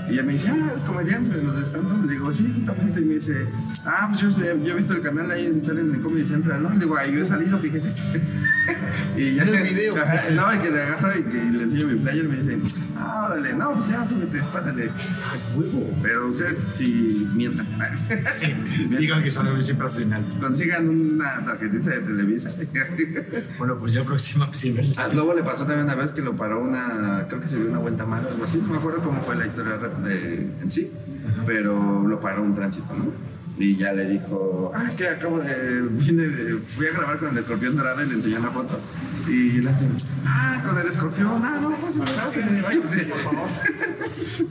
Y 0.09 0.15
ella 0.15 0.23
me 0.25 0.33
dice, 0.33 0.49
ah, 0.49 0.69
eres 0.71 0.83
comediante 0.83 1.31
de 1.37 1.43
los 1.43 1.57
de 1.57 1.65
stand-up. 1.65 2.05
Le 2.05 2.13
digo, 2.15 2.33
sí, 2.33 2.53
justamente. 2.55 3.01
Y 3.01 3.05
me 3.05 3.15
dice, 3.15 3.47
ah, 3.85 4.09
pues 4.11 4.37
yo, 4.37 4.57
yo 4.57 4.73
he 4.73 4.77
visto 4.77 4.95
el 4.95 5.03
canal 5.03 5.31
ahí 5.31 5.47
en, 5.47 5.65
salen 5.65 5.95
en 5.95 6.01
Comedy 6.01 6.27
Central, 6.27 6.63
¿no? 6.63 6.71
Le 6.71 6.81
digo, 6.81 6.97
ay, 6.97 7.13
yo 7.15 7.23
he 7.23 7.25
salido, 7.25 7.59
fíjese. 7.59 7.95
y 9.17 9.35
ya 9.35 9.43
el 9.45 9.63
video. 9.63 9.97
Ajá, 9.97 10.31
no, 10.33 10.55
y 10.55 10.59
que 10.59 10.71
le 10.71 10.83
agarra 10.83 11.19
y 11.19 11.23
que 11.25 11.39
le 11.51 11.63
enseño 11.65 11.87
mi 11.89 11.95
player. 11.97 12.29
Me 12.29 12.37
dice, 12.37 12.59
ah, 12.97 13.29
órale, 13.31 13.55
no, 13.55 13.75
pues 13.75 13.89
ya, 13.89 14.07
súbete, 14.09 14.43
pásale. 14.53 14.91
Ay, 15.31 15.41
huevo. 15.57 15.91
Pero 16.03 16.29
ustedes 16.29 16.59
sí 16.59 17.29
mientan. 17.35 17.67
Sí, 18.39 18.53
digan 18.99 19.23
que 19.23 19.31
salen 19.31 19.63
siempre 19.63 19.87
al 19.87 19.93
final. 19.93 20.39
Consigan 20.41 20.89
una 20.89 21.45
tarjetita 21.45 21.91
de 21.91 22.01
Televisa. 22.01 22.51
Bueno, 23.59 23.77
pues 23.79 23.93
ya 23.93 24.05
próxima, 24.05 24.49
sí, 24.55 24.71
¿verdad? 24.73 24.93
A 25.05 25.09
Slobo 25.09 25.35
le 25.35 25.43
pasó 25.43 25.65
también 25.67 25.85
una 25.85 25.95
vez 25.95 26.13
que 26.13 26.23
lo 26.23 26.35
paró 26.37 26.61
una, 26.63 27.25
creo 27.29 27.41
que 27.41 27.49
se 27.49 27.57
dio 27.57 27.67
una 27.69 27.79
vuelta 27.79 28.05
mala 28.07 28.27
o 28.29 28.31
algo 28.33 28.45
así, 28.45 28.59
no 28.59 28.69
me 28.69 28.77
acuerdo 28.77 29.03
cómo 29.03 29.21
fue 29.23 29.37
la 29.37 29.47
historia 29.47 29.77
de- 29.77 30.51
en 30.61 30.71
sí, 30.71 30.91
pero 31.47 32.07
lo 32.07 32.21
paró 32.21 32.43
un 32.43 32.55
tránsito, 32.55 32.93
¿no? 32.95 33.13
Y 33.63 33.77
ya 33.77 33.93
le 33.93 34.09
dijo, 34.09 34.73
ah, 34.75 34.83
es 34.89 34.97
que 34.97 35.07
acabo 35.07 35.39
de, 35.39 36.59
fui 36.67 36.85
a 36.89 36.91
grabar 36.91 37.17
con 37.21 37.29
el 37.29 37.39
escorpión 37.39 37.77
dorado 37.77 38.03
y 38.03 38.09
le 38.09 38.15
enseñó 38.15 38.41
una 38.41 38.51
foto. 38.51 38.81
Y 39.29 39.61
le 39.61 39.71
hacen, 39.71 39.95
ah, 40.27 40.61
con 40.67 40.77
el 40.77 40.89
escorpión, 40.89 41.41
ah, 41.45 41.59
no, 41.61 41.77
pásale, 41.77 42.11
pásale, 42.11 42.61
váyase. 42.61 43.07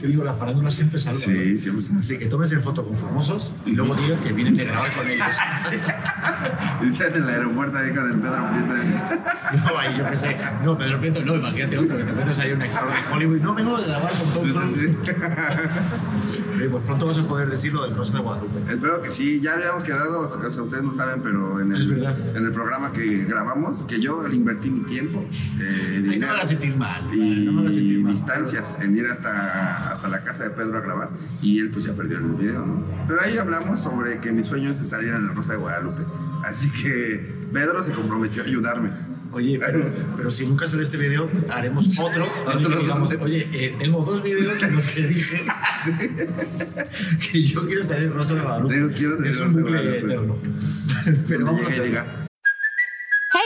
Te 0.00 0.06
digo, 0.06 0.24
la 0.24 0.32
farándula 0.32 0.72
siempre 0.72 0.98
salva. 0.98 1.20
Sí, 1.20 1.30
¿no? 1.30 1.58
siempre 1.60 1.82
se 1.82 1.94
Así 1.94 2.18
que 2.18 2.24
tomes 2.24 2.52
en 2.52 2.62
foto 2.62 2.86
con 2.86 2.96
famosos 2.96 3.52
y 3.66 3.72
luego 3.72 3.94
digan 3.96 4.18
que 4.20 4.32
vienen 4.32 4.56
de 4.56 4.64
grabar 4.64 4.90
con 4.90 5.06
ellos. 5.06 5.26
Sale 6.96 7.16
en 7.16 7.22
el 7.22 7.28
aeropuerto 7.28 7.76
ahí 7.76 7.90
con 7.90 8.10
el 8.10 8.18
Pedro 8.18 8.48
Prieto. 8.50 8.74
No, 9.52 9.78
ahí 9.78 9.94
yo 9.94 10.04
pensé, 10.04 10.38
no, 10.64 10.78
Pedro 10.78 10.98
Prieto, 10.98 11.22
no, 11.22 11.36
imagínate 11.36 11.76
otro 11.76 11.98
que 11.98 12.04
te 12.04 12.12
metes 12.12 12.38
ahí 12.38 12.52
un 12.52 12.62
actor 12.62 12.88
de 12.88 13.14
Hollywood. 13.14 13.40
No, 13.42 13.54
vengo 13.54 13.78
de 13.78 13.86
grabar 13.86 14.10
con 14.12 14.32
Tom 14.32 14.48
Oye, 16.56 16.68
Pues 16.68 16.84
pronto 16.84 17.06
vas 17.06 17.18
a 17.18 17.26
poder 17.28 17.50
decir 17.50 17.72
lo 17.72 17.82
del 17.82 17.96
Rosa 17.96 18.14
de 18.14 18.20
Guadalupe. 18.20 18.72
Espero 18.72 19.02
que 19.02 19.10
sí, 19.10 19.40
ya 19.40 19.54
habíamos 19.54 19.82
quedado, 19.82 20.20
o 20.20 20.28
sea, 20.50 20.62
ustedes 20.62 20.82
no 20.82 20.94
saben, 20.94 21.22
pero 21.22 21.60
en 21.60 21.72
el, 21.72 22.04
en 22.34 22.44
el 22.44 22.52
programa 22.52 22.92
que 22.92 23.24
grabamos, 23.24 23.82
que 23.84 24.00
yo 24.00 24.22
le 24.26 24.34
invertí 24.36 24.70
mi 24.70 24.84
tiempo, 24.84 25.24
eh, 25.60 25.94
Ay, 25.94 26.00
no 26.00 26.06
me 26.06 26.12
dinero 26.14 26.32
hagas 26.32 26.48
sentir 26.48 26.76
mal. 26.76 27.14
y 27.14 27.44
no 27.46 27.52
me 27.52 27.60
hagas 27.62 27.74
sentir 27.74 28.00
mal. 28.00 28.12
distancias 28.12 28.78
en 28.80 28.96
ir 28.96 29.06
hasta, 29.06 29.92
hasta 29.92 30.08
la 30.08 30.22
casa 30.22 30.44
de 30.44 30.50
Pedro 30.50 30.78
a 30.78 30.80
grabar 30.80 31.10
y 31.40 31.58
él 31.60 31.70
pues 31.70 31.84
ya 31.84 31.92
perdió 31.94 32.18
el 32.18 32.24
video, 32.24 32.64
¿no? 32.66 32.84
Pero 33.06 33.20
ahí 33.22 33.36
hablamos 33.38 33.80
sobre 33.80 34.18
que 34.20 34.32
mi 34.32 34.44
sueño 34.44 34.70
es 34.70 34.78
salir 34.78 35.12
en 35.12 35.26
la 35.26 35.32
Rosa 35.32 35.52
de 35.52 35.58
Guadalupe, 35.58 36.02
así 36.44 36.70
que 36.70 37.42
Pedro 37.52 37.82
se 37.82 37.92
comprometió 37.92 38.42
a 38.42 38.46
ayudarme. 38.46 39.11
Oye, 39.32 39.58
pero, 39.58 39.84
pero 40.16 40.30
si 40.30 40.46
nunca 40.46 40.66
sale 40.66 40.82
este 40.82 40.96
video, 40.98 41.30
haremos 41.48 41.98
otro. 41.98 42.24
en 42.46 42.50
el 42.52 42.58
que 42.58 42.66
Otro. 42.66 42.80
digamos, 42.82 43.12
oye, 43.20 43.48
eh, 43.52 43.74
tengo 43.78 44.02
dos 44.04 44.22
videos 44.22 44.62
en 44.62 44.74
los 44.76 44.86
que 44.88 45.06
dije 45.06 45.42
que 47.32 47.42
yo 47.42 47.66
quiero 47.66 47.82
salir 47.84 48.12
Rosa 48.12 48.34
de 48.34 48.40
Guadalupe. 48.40 48.74
Tengo- 48.74 48.92
quiero 48.92 49.16
salir 49.16 49.30
es 49.32 49.40
un 49.40 49.52
bucle 49.54 49.98
eterno. 49.98 50.36
pero 51.28 51.46
vamos 51.46 51.60
a 51.62 51.64
Llegue, 51.64 51.72
hacer. 51.72 51.86
llega. 51.86 52.06
Hey, 52.20 52.21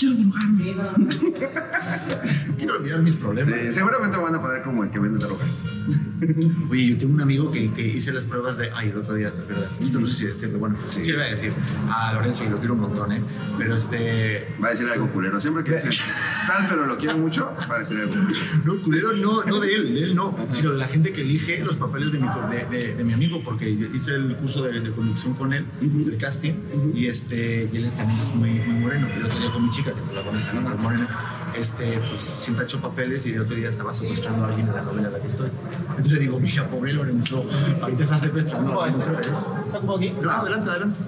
Quiero 0.00 0.16
drogarme. 0.16 0.64
quiero 2.56 2.78
olvidar 2.78 3.02
mis 3.02 3.16
problemas. 3.16 3.60
Sí, 3.60 3.74
seguramente 3.74 4.16
me 4.16 4.22
van 4.22 4.34
a 4.34 4.40
poner 4.40 4.62
como 4.62 4.82
el 4.82 4.90
que 4.90 4.98
vende 4.98 5.18
droga. 5.18 5.44
Oye, 6.70 6.86
yo 6.88 6.98
tengo 6.98 7.14
un 7.14 7.20
amigo 7.20 7.50
que, 7.50 7.70
que 7.72 7.86
hice 7.86 8.12
las 8.12 8.24
pruebas 8.24 8.56
de. 8.58 8.70
Ay, 8.74 8.90
el 8.90 8.96
otro 8.98 9.14
día, 9.14 9.30
de 9.30 9.44
verdad. 9.44 9.68
Esto 9.82 10.00
no 10.00 10.06
sé 10.06 10.14
si 10.14 10.26
es 10.26 10.38
cierto. 10.38 10.58
Bueno, 10.58 10.76
sí, 10.90 11.02
le 11.04 11.16
voy 11.18 11.26
a 11.26 11.30
decir 11.30 11.52
a 11.90 12.12
Lorenzo, 12.12 12.44
que 12.44 12.50
lo 12.50 12.58
quiero 12.58 12.74
un 12.74 12.80
montón, 12.80 13.12
¿eh? 13.12 13.20
Pero 13.58 13.74
este. 13.76 14.48
Va 14.62 14.68
a 14.68 14.70
decir 14.70 14.88
algo 14.88 15.10
culero. 15.10 15.40
Siempre 15.40 15.64
que 15.64 15.72
dice 15.72 15.90
tal, 16.46 16.66
pero 16.68 16.86
lo 16.86 16.96
quiero 16.98 17.16
mucho, 17.18 17.52
va 17.70 17.76
a 17.76 17.78
decir 17.80 17.96
algo 17.96 18.10
culero. 18.12 18.30
No, 18.64 18.82
culero, 18.82 19.12
no, 19.14 19.44
no 19.44 19.60
de 19.60 19.74
él, 19.74 19.94
de 19.94 20.02
él 20.04 20.14
no, 20.14 20.36
sino 20.50 20.72
de 20.72 20.78
la 20.78 20.88
gente 20.88 21.12
que 21.12 21.22
elige 21.22 21.58
los 21.64 21.76
papeles 21.76 22.12
de 22.12 22.18
mi, 22.18 22.26
de, 22.50 22.66
de- 22.78 22.94
de 22.94 23.04
mi 23.04 23.12
amigo, 23.12 23.42
porque 23.44 23.76
yo 23.76 23.86
hice 23.94 24.14
el 24.14 24.36
curso 24.36 24.62
de, 24.64 24.80
de 24.80 24.90
conducción 24.90 25.34
con 25.34 25.52
él, 25.52 25.64
el 25.80 26.16
casting, 26.18 26.52
y, 26.94 27.06
este, 27.06 27.68
y 27.72 27.76
él 27.76 27.90
también 27.96 28.18
es 28.18 28.34
muy, 28.34 28.50
muy 28.50 28.74
moreno. 28.74 29.08
El 29.16 29.24
otro 29.24 29.38
día 29.40 29.50
con 29.52 29.64
mi 29.64 29.70
chica, 29.70 29.92
que 29.94 30.00
tú 30.02 30.14
la 30.14 30.22
conoces, 30.22 30.52
¿no? 30.54 30.60
Morena, 30.60 31.08
este, 31.56 31.98
pues 32.10 32.22
siempre 32.22 32.64
ha 32.64 32.66
hecho 32.66 32.80
papeles 32.80 33.26
y 33.26 33.32
el 33.34 33.40
otro 33.40 33.56
día 33.56 33.68
estaba 33.68 33.92
secuestrando 33.92 34.44
a 34.44 34.48
alguien 34.48 34.68
en 34.68 34.74
la 34.74 34.82
novela 34.82 35.08
en 35.08 35.12
la 35.14 35.20
que 35.20 35.26
estoy. 35.26 35.50
Entonces 35.90 36.12
le 36.12 36.20
digo, 36.20 36.40
mira, 36.40 36.66
pobre 36.68 36.92
Lorenzo, 36.92 37.44
ahorita 37.80 38.02
está 38.02 38.18
secuestrando 38.18 38.80
a 38.80 38.84
alguien 38.86 39.02
otra 39.02 39.16
vez. 39.16 39.28
¿Está 39.66 39.80
como 39.80 39.96
aquí? 39.96 40.12
No, 40.20 40.30
adelante, 40.30 40.70
adelante. 40.70 41.00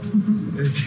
Este, 0.58 0.82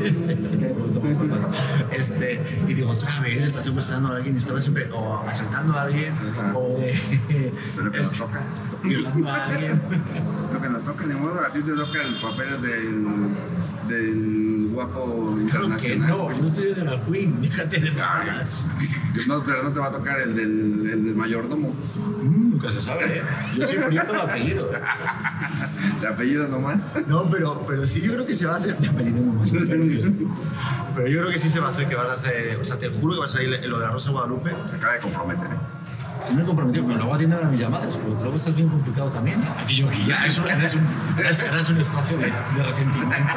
este, 1.96 2.40
y 2.68 2.74
digo, 2.74 2.90
otra 2.90 3.20
vez 3.20 3.44
está 3.44 3.60
secuestrando 3.60 4.12
a 4.12 4.16
alguien 4.16 4.34
y 4.34 4.38
estaba 4.38 4.60
siempre 4.60 4.88
o 4.92 5.18
asaltando 5.26 5.74
a 5.74 5.82
alguien 5.82 6.14
o 6.54 6.78
de, 6.78 7.52
Pero 7.76 7.90
que 7.90 7.98
nos 7.98 8.06
este, 8.06 8.18
toca. 8.18 8.40
violando 8.84 9.28
a 9.28 9.44
alguien. 9.46 9.80
Lo 10.52 10.60
que 10.60 10.68
nos 10.68 10.84
toca, 10.84 11.06
ni 11.06 11.14
modo, 11.14 11.40
a 11.40 11.52
ti 11.52 11.62
te 11.62 11.74
toca 11.74 12.02
el 12.02 12.20
papel 12.20 12.62
del, 12.62 13.06
del 13.88 14.49
guapo 14.72 15.36
Claro 15.50 15.76
que 15.76 15.92
internacional. 15.94 16.08
no, 16.08 16.32
yo 16.32 16.38
no 16.42 16.48
estoy 16.48 16.74
de 16.74 16.84
la 16.84 17.02
Queen, 17.02 17.40
déjate 17.40 17.80
de 17.80 17.90
mamadas. 17.92 18.64
No, 19.26 19.42
pero 19.44 19.62
no 19.64 19.70
te 19.70 19.80
va 19.80 19.86
a 19.86 19.92
tocar 19.92 20.20
el 20.20 20.34
del, 20.36 20.90
el 20.90 21.04
del 21.04 21.14
mayordomo. 21.14 21.74
Mm, 22.22 22.50
nunca 22.52 22.70
se 22.70 22.80
sabe, 22.80 23.18
¿eh? 23.18 23.22
Yo 23.56 23.66
soy 23.66 23.76
proyecto 23.78 24.12
de 24.12 24.20
apellido. 24.20 24.70
De 26.00 26.06
apellido 26.08 26.48
nomás. 26.48 26.78
No, 27.08 27.24
pero, 27.30 27.64
pero 27.66 27.86
sí, 27.86 28.00
yo 28.02 28.12
creo 28.12 28.26
que 28.26 28.34
se 28.34 28.46
va 28.46 28.54
a 28.54 28.56
hacer 28.56 28.76
de 28.78 28.88
apellido 28.88 29.24
no 29.24 29.32
más. 29.34 29.50
Pero 29.50 31.08
yo 31.08 31.18
creo 31.20 31.30
que 31.30 31.38
sí 31.38 31.48
se 31.48 31.60
va 31.60 31.66
a 31.66 31.68
hacer, 31.70 31.88
que 31.88 31.94
van 31.94 32.08
a 32.08 32.12
hacer, 32.14 32.56
o 32.60 32.64
sea, 32.64 32.78
te 32.78 32.88
juro 32.88 33.14
que 33.14 33.20
va 33.20 33.26
a 33.26 33.28
salir 33.28 33.48
lo 33.66 33.78
de 33.78 33.86
la 33.86 33.92
Rosa 33.92 34.10
Guadalupe. 34.10 34.50
Se 34.68 34.76
acaba 34.76 34.92
de 34.94 34.98
comprometer. 35.00 35.46
¿eh? 35.46 35.56
Sí 36.22 36.34
me 36.34 36.42
he 36.42 36.44
comprometido, 36.44 36.84
pero 36.84 36.98
luego 36.98 37.14
atiendan 37.14 37.44
a 37.46 37.48
mis 37.48 37.60
llamadas, 37.60 37.96
porque 37.96 38.22
luego 38.22 38.36
estás 38.36 38.54
bien 38.54 38.68
complicado 38.68 39.08
también. 39.08 39.42
¿eh? 39.42 39.48
Aquí 39.58 39.74
yo, 39.76 39.88
aquí 39.88 40.04
ya, 40.04 40.26
eso 40.26 40.46
eres 40.46 40.74
un, 40.74 40.84
eres, 41.18 41.40
eres 41.42 41.70
un 41.70 41.78
espacio 41.78 42.18
de, 42.18 42.26
de 42.26 42.62
resentimientos. 42.62 43.36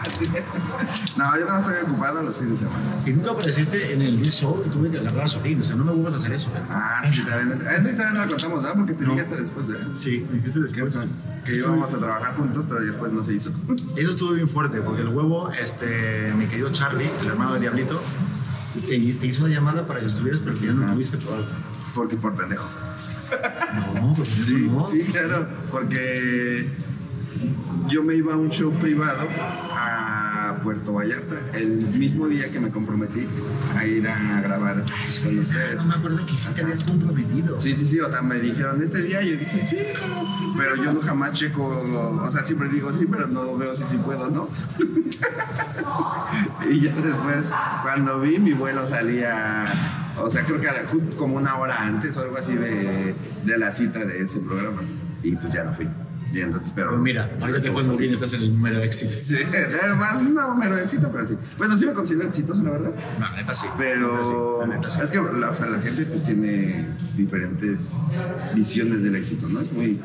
No, 1.16 1.38
yo 1.38 1.44
no 1.46 1.58
estoy 1.58 1.74
ocupado 1.84 2.22
los 2.22 2.36
fines 2.36 2.52
de 2.52 2.66
semana. 2.66 3.02
Y 3.06 3.10
nunca 3.10 3.32
apareciste 3.32 3.92
en 3.92 4.02
el 4.02 4.22
Show 4.24 4.62
y 4.66 4.70
tuve 4.70 4.90
que 4.90 4.98
agarrar 4.98 5.24
a 5.24 5.28
Solín, 5.28 5.60
o 5.60 5.64
sea, 5.64 5.76
no 5.76 5.84
me 5.84 5.92
vuelvas 5.92 6.14
a 6.14 6.16
hacer 6.16 6.32
eso. 6.32 6.50
Ah, 6.70 7.02
sí, 7.08 7.22
también. 7.24 7.52
Esta 7.60 7.90
historia 7.90 8.10
no 8.12 8.20
la 8.20 8.26
contamos, 8.28 8.62
¿verdad? 8.62 8.76
Porque 8.76 8.94
te 8.94 9.04
No. 9.04 9.10
llegaste 9.14 9.36
después, 9.36 9.68
¿eh? 9.68 9.72
Sí, 9.94 10.26
me 10.30 10.38
dijiste 10.38 10.60
después. 10.60 10.98
Que 11.44 11.56
íbamos 11.56 11.92
a 11.92 11.98
trabajar 11.98 12.36
juntos, 12.36 12.64
pero 12.68 12.80
después 12.82 13.12
no 13.12 13.22
se 13.24 13.34
hizo. 13.34 13.52
Eso 13.96 14.10
estuvo 14.10 14.32
bien 14.32 14.48
fuerte, 14.48 14.80
porque 14.80 15.02
el 15.02 15.08
huevo, 15.08 15.50
este, 15.50 16.32
mi 16.36 16.46
querido 16.46 16.70
Charlie, 16.72 17.10
el 17.20 17.26
hermano 17.26 17.54
de 17.54 17.60
Diablito, 17.60 18.00
te, 18.86 18.98
te 18.98 19.26
hizo 19.26 19.44
una 19.44 19.54
llamada 19.54 19.86
para 19.86 20.00
que 20.00 20.06
estuvieras, 20.06 20.40
pero 20.40 20.52
al 20.52 20.58
final 20.58 20.80
no 20.80 20.92
tuviste 20.92 21.16
por 21.18 21.34
algo. 21.34 21.48
Porque 21.94 22.16
por 22.16 22.34
pendejo. 22.34 22.68
No, 24.00 24.14
pues 24.14 24.28
Sí, 24.28 24.68
no. 24.70 24.86
sí, 24.86 24.98
claro, 25.00 25.46
porque 25.70 26.72
yo 27.90 28.02
me 28.04 28.14
iba 28.14 28.34
a 28.34 28.36
un 28.36 28.50
show 28.50 28.72
privado 28.78 29.28
a 29.72 30.58
Puerto 30.62 30.92
Vallarta 30.92 31.36
el 31.54 31.68
mismo 31.96 32.26
día 32.28 32.50
que 32.50 32.60
me 32.60 32.70
comprometí 32.70 33.26
a 33.76 33.84
ir 33.86 34.06
a 34.08 34.40
grabar 34.40 34.84
con 35.22 35.38
ustedes. 35.38 35.76
No 35.82 35.88
me 35.88 35.94
acuerdo 35.94 36.26
que 36.26 36.36
sí 36.36 36.52
te 36.52 36.62
habías 36.62 36.84
comprometido. 36.84 37.60
Sí, 37.60 37.74
sí, 37.74 37.86
sí, 37.86 38.00
o 38.00 38.10
sea, 38.10 38.22
me 38.22 38.36
dijeron 38.40 38.82
este 38.82 39.02
día, 39.02 39.22
yo 39.22 39.36
dije, 39.36 39.66
sí, 39.68 39.76
claro. 39.94 40.28
pero 40.56 40.76
yo 40.76 40.92
no 40.92 41.00
jamás 41.00 41.32
checo, 41.32 41.64
o 41.66 42.26
sea, 42.30 42.44
siempre 42.44 42.68
digo 42.68 42.92
sí, 42.92 43.06
pero 43.10 43.26
no 43.26 43.56
veo 43.56 43.74
si 43.74 43.84
sí 43.84 43.96
puedo, 43.98 44.30
¿no? 44.30 44.48
y 46.70 46.80
ya 46.80 46.94
después, 46.94 47.44
cuando 47.82 48.20
vi, 48.20 48.38
mi 48.38 48.52
vuelo 48.52 48.86
salía, 48.86 49.64
o 50.18 50.28
sea, 50.30 50.44
creo 50.44 50.60
que 50.60 50.68
a 50.68 50.72
la- 50.82 50.88
justo 50.88 51.16
como 51.16 51.36
una 51.36 51.56
hora 51.58 51.82
antes 51.86 52.16
o 52.16 52.20
algo 52.20 52.36
así 52.36 52.54
de, 52.54 53.14
de 53.44 53.58
la 53.58 53.72
cita 53.72 54.04
de 54.04 54.22
ese 54.22 54.40
programa, 54.40 54.82
y 55.22 55.32
pues 55.36 55.52
ya 55.52 55.64
no 55.64 55.72
fui. 55.72 55.88
Y 56.32 56.40
entonces, 56.40 56.72
pero. 56.74 56.90
Pero 56.90 57.02
mira, 57.02 57.30
ahorita 57.40 57.60
te 57.60 57.70
fue 57.72 57.82
muy 57.82 57.96
bien, 57.96 58.14
estás 58.14 58.32
en 58.34 58.42
el 58.42 58.52
número 58.52 58.78
de 58.78 58.84
éxito. 58.86 59.12
Sí, 59.20 59.36
además, 59.82 60.22
no, 60.22 60.54
mero 60.54 60.76
éxito, 60.78 61.10
pero 61.12 61.26
sí. 61.26 61.34
Bueno, 61.58 61.76
sí 61.76 61.86
me 61.86 61.92
considero 61.92 62.26
exitoso, 62.28 62.62
la 62.62 62.70
verdad. 62.70 62.92
No, 63.18 63.36
neta 63.36 63.54
sí. 63.54 63.66
Pero 63.76 64.60
La 64.60 64.66
neta 64.74 64.90
sí. 64.90 65.00
es 65.02 65.10
que 65.10 65.18
la, 65.20 65.50
o 65.50 65.54
sea, 65.54 65.66
la 65.66 65.80
gente 65.80 66.04
pues 66.06 66.22
tiene 66.24 66.86
diferentes 67.16 67.98
visiones 68.54 69.02
del 69.02 69.16
éxito, 69.16 69.48
¿no? 69.48 69.60
Es 69.60 69.72
muy, 69.72 70.00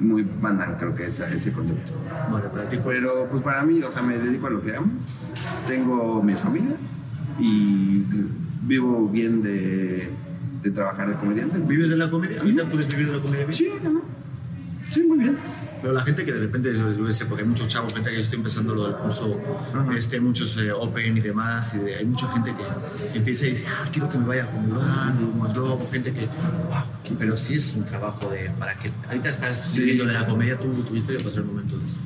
muy 0.00 0.26
banal, 0.40 0.76
creo 0.78 0.94
que 0.94 1.06
esa- 1.08 1.28
ese 1.28 1.52
concepto. 1.52 1.92
Bueno, 2.30 2.50
para 2.50 2.68
ti, 2.68 2.78
¿cuál 2.78 2.96
es? 2.96 3.02
Pero 3.02 3.28
pues 3.30 3.42
para 3.42 3.62
mí, 3.64 3.82
o 3.82 3.90
sea, 3.90 4.02
me 4.02 4.16
dedico 4.18 4.46
a 4.46 4.50
lo 4.50 4.62
que 4.62 4.74
amo. 4.76 4.90
Tengo 5.66 6.22
mi 6.22 6.34
familia 6.34 6.76
y 7.38 8.04
vivo 8.62 9.08
bien 9.08 9.42
de, 9.42 10.08
de 10.62 10.70
trabajar 10.70 11.08
de 11.10 11.14
comediante. 11.16 11.58
¿Vives 11.58 11.90
de 11.90 11.96
la 11.96 12.10
comedia? 12.10 12.40
¿Ahorita 12.40 12.68
puedes 12.68 12.88
vivir 12.88 13.10
de 13.10 13.16
la 13.16 13.22
comedia? 13.22 13.46
Sí, 13.52 13.68
¿no? 13.82 14.02
Sí, 14.98 15.04
muy 15.06 15.18
bien. 15.18 15.38
Pero 15.80 15.92
la 15.92 16.00
gente 16.00 16.24
que 16.24 16.32
de 16.32 16.40
repente, 16.40 16.72
porque 17.28 17.42
hay 17.44 17.48
muchos 17.48 17.68
chavos, 17.68 17.94
gente 17.94 18.10
que 18.10 18.16
yo 18.16 18.22
estoy 18.22 18.38
empezando 18.38 18.74
lo 18.74 18.84
del 18.84 18.94
curso, 18.96 19.38
Ajá. 19.72 19.96
este, 19.96 20.18
muchos 20.18 20.56
eh, 20.56 20.72
Open 20.72 21.16
y 21.16 21.20
demás, 21.20 21.72
y 21.74 21.78
de- 21.78 21.94
hay 21.96 22.04
mucha 22.04 22.28
gente 22.32 22.52
que 23.12 23.16
empieza 23.18 23.46
y 23.46 23.50
dice, 23.50 23.64
ah, 23.68 23.88
quiero 23.92 24.08
que 24.10 24.18
me 24.18 24.26
vaya 24.26 24.46
como 24.46 25.46
el 25.46 25.52
Globo, 25.52 25.88
gente 25.92 26.12
que, 26.12 26.26
wow, 26.26 27.16
pero 27.16 27.36
sí 27.36 27.54
es 27.54 27.74
un 27.74 27.84
trabajo 27.84 28.28
de, 28.28 28.50
para 28.58 28.74
que, 28.76 28.90
ahorita 29.06 29.28
estás 29.28 29.60
Sí. 29.70 29.78
viviendo 29.80 30.04
de 30.06 30.14
la 30.14 30.26
comedia, 30.26 30.58
tú 30.58 30.66
tuviste 30.82 31.16
que 31.16 31.22
pasar 31.22 31.44
momentos 31.44 31.78
de 31.80 31.86
eso. 31.86 31.96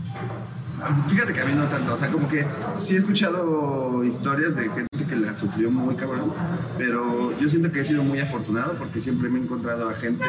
Fíjate 1.08 1.32
que 1.32 1.40
a 1.40 1.44
mí 1.46 1.54
no 1.54 1.66
tanto, 1.68 1.94
o 1.94 1.96
sea, 1.96 2.10
como 2.10 2.28
que 2.28 2.44
sí 2.76 2.96
he 2.96 2.98
escuchado 2.98 4.04
historias 4.04 4.54
de 4.56 4.64
gente 4.64 4.86
que 5.06 5.16
la 5.16 5.36
sufrió 5.36 5.70
muy 5.70 5.94
cabrón, 5.96 6.32
pero 6.78 7.38
yo 7.38 7.48
siento 7.48 7.70
que 7.72 7.80
he 7.80 7.84
sido 7.84 8.02
muy 8.02 8.18
afortunado 8.18 8.74
porque 8.78 9.00
siempre 9.00 9.28
me 9.28 9.38
he 9.38 9.42
encontrado 9.42 9.88
a 9.88 9.94
gente 9.94 10.24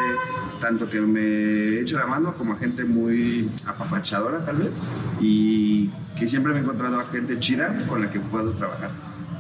tanto 0.60 0.90
que 0.90 1.02
me 1.02 1.80
echa 1.80 1.98
la 1.98 2.08
mano 2.08 2.36
como 2.36 2.54
a 2.54 2.58
gente 2.58 2.84
muy 2.84 3.50
apapachadora 3.68 4.44
tal 4.44 4.58
vez 4.58 4.82
y 5.20 5.90
que 6.18 6.28
siempre 6.28 6.54
me 6.54 6.60
he 6.60 6.62
encontrado 6.62 7.00
a 7.00 7.06
gente 7.06 7.40
chida 7.40 7.76
con 7.88 8.02
la 8.02 8.10
que 8.10 8.20
puedo 8.20 8.52
trabajar. 8.52 8.92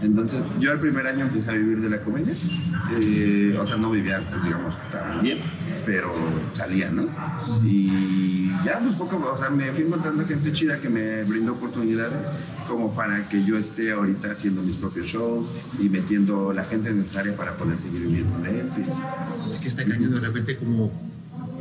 Entonces, 0.04 0.42
yo 0.60 0.74
el 0.74 0.80
primer 0.80 1.08
año 1.08 1.26
empecé 1.26 1.52
a 1.52 1.54
vivir 1.54 1.80
de 1.80 1.90
la 1.90 2.02
comedia, 2.02 2.34
eh, 3.00 3.58
o 3.58 3.66
sea, 3.66 3.78
no 3.78 3.90
vivía, 3.90 4.22
pues, 4.30 4.44
digamos, 4.44 4.76
tan 4.92 5.22
bien, 5.22 5.40
pero 5.86 6.12
salía, 6.52 6.92
¿no? 6.92 7.08
Y 7.64 8.52
ya, 8.66 8.80
pues 8.80 8.96
poco, 8.96 9.32
o 9.34 9.38
sea, 9.38 9.50
me 9.50 9.72
fui 9.72 9.86
encontrando 9.86 10.26
gente 10.26 10.52
chida 10.52 10.80
que 10.80 10.90
me 10.90 11.24
brindó 11.24 11.54
oportunidades 11.54 12.28
como 12.68 12.94
para 12.94 13.28
que 13.30 13.44
yo 13.44 13.58
esté 13.58 13.92
ahorita 13.92 14.32
haciendo 14.32 14.62
mis 14.62 14.76
propios 14.76 15.08
shows 15.08 15.48
y 15.80 15.90
metiendo 15.90 16.54
la 16.54 16.64
gente 16.64 16.92
necesaria 16.92 17.36
para 17.36 17.56
poder 17.58 17.78
seguir 17.80 18.08
viviendo 18.08 18.36
así. 18.38 18.82
Es 19.52 19.60
que 19.60 19.68
está 19.68 19.86
cañón 19.86 20.14
de 20.14 20.20
repente 20.20 20.58
como 20.58 21.13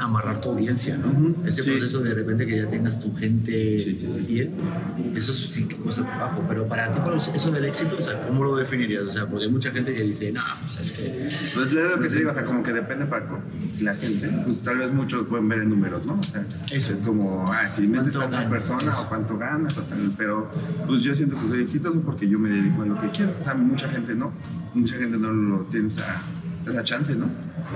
amarrar 0.05 0.41
tu 0.41 0.51
audiencia, 0.51 0.97
¿no? 0.97 1.09
Ujú, 1.09 1.37
Ese 1.47 1.63
sí. 1.63 1.71
proceso 1.71 2.01
de 2.01 2.15
repente 2.15 2.47
que 2.47 2.57
ya 2.57 2.69
tengas 2.69 2.99
tu 3.01 3.15
gente 3.15 3.79
Sí, 3.79 3.97
sí, 3.97 4.09
fiel, 4.27 4.51
eso 5.15 5.33
sí 5.33 5.65
que 5.65 5.77
cuesta 5.77 6.05
trabajo. 6.05 6.43
Pero 6.49 6.67
para 6.67 6.91
ti, 6.93 7.01
¿cuál 7.01 7.17
es 7.17 7.29
eso 7.35 7.51
del 7.51 7.65
éxito, 7.65 7.97
o 7.99 8.03
sea, 8.03 8.21
¿cómo 8.23 8.45
lo 8.45 8.57
definirías? 8.57 9.05
O 9.05 9.11
sea, 9.11 9.27
porque 9.27 9.47
hay 9.47 9.51
mucha 9.51 9.71
gente 9.71 9.93
que 9.95 10.03
dice, 10.03 10.33
no, 10.33 10.41
pues 10.67 10.91
es 10.91 10.93
que... 10.93 11.29
Pues 11.55 11.67
es 11.69 11.73
lo 11.75 12.01
que 12.01 12.09
te 12.09 12.17
digo, 12.17 12.31
o 12.31 12.35
sea, 12.35 12.45
como 12.45 12.63
que 12.63 12.73
depende 12.73 13.07
para 13.07 13.27
la 13.81 13.95
gente, 13.97 14.29
pues 14.45 14.59
tal 14.63 14.79
vez 14.79 14.93
muchos 14.93 15.27
pueden 15.27 15.49
ver 15.49 15.61
en 15.61 15.71
números, 15.71 16.05
¿no? 16.07 16.15
O 16.15 16.23
sea, 16.23 16.45
Eso. 16.71 16.95
es 16.95 17.01
como, 17.01 17.45
ah, 17.49 17.71
si 17.75 17.87
metes 17.87 18.13
¿Cuánto 18.13 18.37
tantas 18.37 18.51
personas 18.51 18.99
o 19.01 19.09
cuánto 19.09 19.39
ganas 19.39 19.77
o 19.79 19.83
tal, 19.83 20.13
pero 20.17 20.51
pues 20.87 21.01
yo 21.03 21.15
siento 21.15 21.37
que 21.41 21.49
soy 21.49 21.63
exitoso 21.63 22.01
porque 22.01 22.29
yo 22.29 22.39
me 22.39 22.51
dedico 22.51 22.83
a 22.83 22.87
lo 22.87 23.01
que 23.01 23.11
quiero. 23.11 23.33
O 23.41 23.45
sea, 23.45 23.55
mucha 23.55 23.89
gente 23.89 24.15
no, 24.15 24.33
mucha 24.75 24.97
gente 24.97 25.17
no 25.19 25.33
lo 25.33 25.59
tiene 25.65 25.89
esa, 26.66 26.85
chance, 26.85 27.14
¿no? 27.14 27.26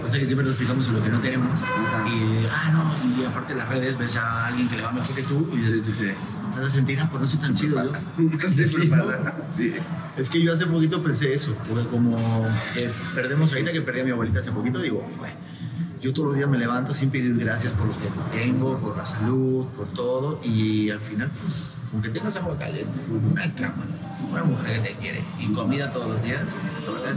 O 0.04 0.08
sea, 0.08 0.20
que 0.20 0.26
siempre 0.26 0.46
nos 0.46 0.56
fijamos 0.56 0.86
en 0.88 0.94
lo 0.94 1.02
que 1.02 1.08
no 1.10 1.20
tenemos. 1.20 1.62
Ajá. 1.62 2.08
Y, 2.08 2.46
ah, 2.50 2.70
no, 2.72 3.22
y 3.22 3.24
aparte 3.24 3.54
de 3.54 3.58
las 3.60 3.68
redes 3.68 3.96
ves 3.98 4.16
a 4.16 4.46
alguien 4.46 4.68
que 4.68 4.76
le 4.76 4.82
va 4.82 4.92
mejor 4.92 5.14
que 5.14 5.22
tú 5.22 5.48
y 5.52 5.58
dices, 5.58 5.84
Sí, 5.86 5.92
sí, 5.92 5.98
sí. 6.08 6.12
te 6.52 6.58
vas 6.60 6.66
a 6.66 6.70
sentir, 6.70 7.00
ah, 7.00 7.08
pues 7.10 7.22
no 7.22 7.28
soy 7.28 7.38
tan 7.40 7.54
chido. 7.54 7.76
Pasa. 7.76 8.00
yo". 8.18 8.38
Siempre 8.48 8.68
Sí, 8.68 8.88
¿no? 8.88 8.96
pasa, 8.96 9.34
sí. 9.50 9.74
Es 10.16 10.30
que 10.30 10.42
yo 10.42 10.52
hace 10.52 10.66
poquito 10.66 11.02
pensé 11.02 11.32
eso, 11.34 11.54
porque 11.68 11.86
como 11.88 12.16
perdemos 13.14 13.52
ahorita 13.52 13.72
que 13.72 13.80
perdí 13.82 14.00
a 14.00 14.04
mi 14.04 14.10
abuelita 14.12 14.38
hace 14.38 14.52
poquito, 14.52 14.78
digo, 14.80 15.06
"Fue, 15.10 15.28
yo 16.00 16.12
todos 16.12 16.28
los 16.28 16.36
días 16.36 16.48
me 16.48 16.58
levanto 16.58 16.94
sin 16.94 17.10
pedir 17.10 17.36
gracias 17.36 17.72
por 17.74 17.86
los 17.86 17.96
que 17.96 18.08
tengo, 18.30 18.78
por 18.78 18.96
la 18.96 19.04
salud, 19.06 19.66
por 19.76 19.88
todo, 19.88 20.40
y 20.44 20.90
al 20.90 21.00
final, 21.00 21.30
pues, 21.42 21.72
como 21.90 22.02
que 22.02 22.08
tengas 22.10 22.36
agua 22.36 22.56
caliente, 22.58 23.00
una 23.32 23.52
cama, 23.54 23.84
una 24.30 24.42
mujer 24.44 24.82
que 24.82 24.88
te 24.90 24.94
quiere 24.96 25.22
y 25.38 25.52
comida 25.52 25.90
todos 25.90 26.08
los 26.08 26.22
días, 26.22 26.48
¿sabes? 26.84 27.16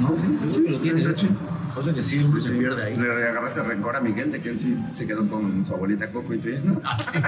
No, 0.00 0.14
sí, 0.50 0.64
lo 0.68 0.78
tienes, 0.80 1.16
Sí. 1.18 1.28
cosa 1.74 1.94
que 1.94 2.02
siempre 2.02 2.40
se 2.40 2.50
pierde 2.52 2.82
ahí. 2.82 2.96
Le 2.96 3.28
agarraste 3.28 3.62
rencor 3.62 3.96
a 3.96 4.00
Miguel 4.00 4.32
de 4.32 4.40
que 4.40 4.50
él 4.50 4.58
sí 4.58 4.76
se 4.92 5.06
quedó 5.06 5.26
con 5.28 5.64
su 5.64 5.72
abuelita 5.74 6.10
Coco 6.10 6.34
y 6.34 6.38
tú 6.38 6.48
ya 6.48 6.60
no. 6.64 6.80
Ah, 6.84 6.96
sí. 6.98 7.18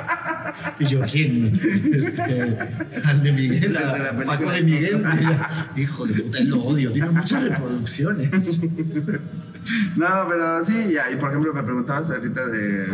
Y 0.80 0.86
yo, 0.86 1.00
¿quién? 1.10 1.46
Este, 1.46 2.58
al 3.04 3.22
de 3.22 3.32
Miguel, 3.32 3.64
El 3.64 3.72
de 3.72 3.80
la 3.80 4.12
película. 4.16 4.52
De 4.52 4.62
Miguel. 4.62 5.04
Hijo 5.76 6.06
de 6.06 6.14
puta, 6.14 6.38
él 6.38 6.48
lo 6.48 6.62
odio, 6.64 6.92
tiene 6.92 7.10
muchas 7.10 7.42
reproducciones. 7.42 8.30
No, 9.96 10.26
pero 10.28 10.64
sí, 10.64 10.92
ya, 10.94 11.10
y 11.12 11.16
por 11.16 11.30
ejemplo 11.30 11.52
me 11.52 11.62
preguntabas 11.62 12.10
ahorita 12.12 12.46
de, 12.46 12.86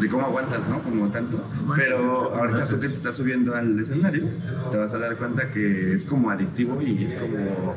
de 0.00 0.08
cómo 0.10 0.26
aguantas, 0.26 0.66
¿no? 0.68 0.80
Como 0.82 1.08
tanto. 1.10 1.44
Pero 1.76 2.34
ahorita 2.34 2.66
tú 2.66 2.80
que 2.80 2.88
te 2.88 2.94
estás 2.94 3.14
subiendo 3.16 3.54
al 3.54 3.78
escenario, 3.78 4.28
te 4.70 4.76
vas 4.76 4.92
a 4.94 4.98
dar 4.98 5.16
cuenta 5.16 5.50
que 5.50 5.94
es 5.94 6.04
como 6.04 6.30
adictivo 6.30 6.80
y 6.82 7.04
es 7.04 7.14
como. 7.14 7.74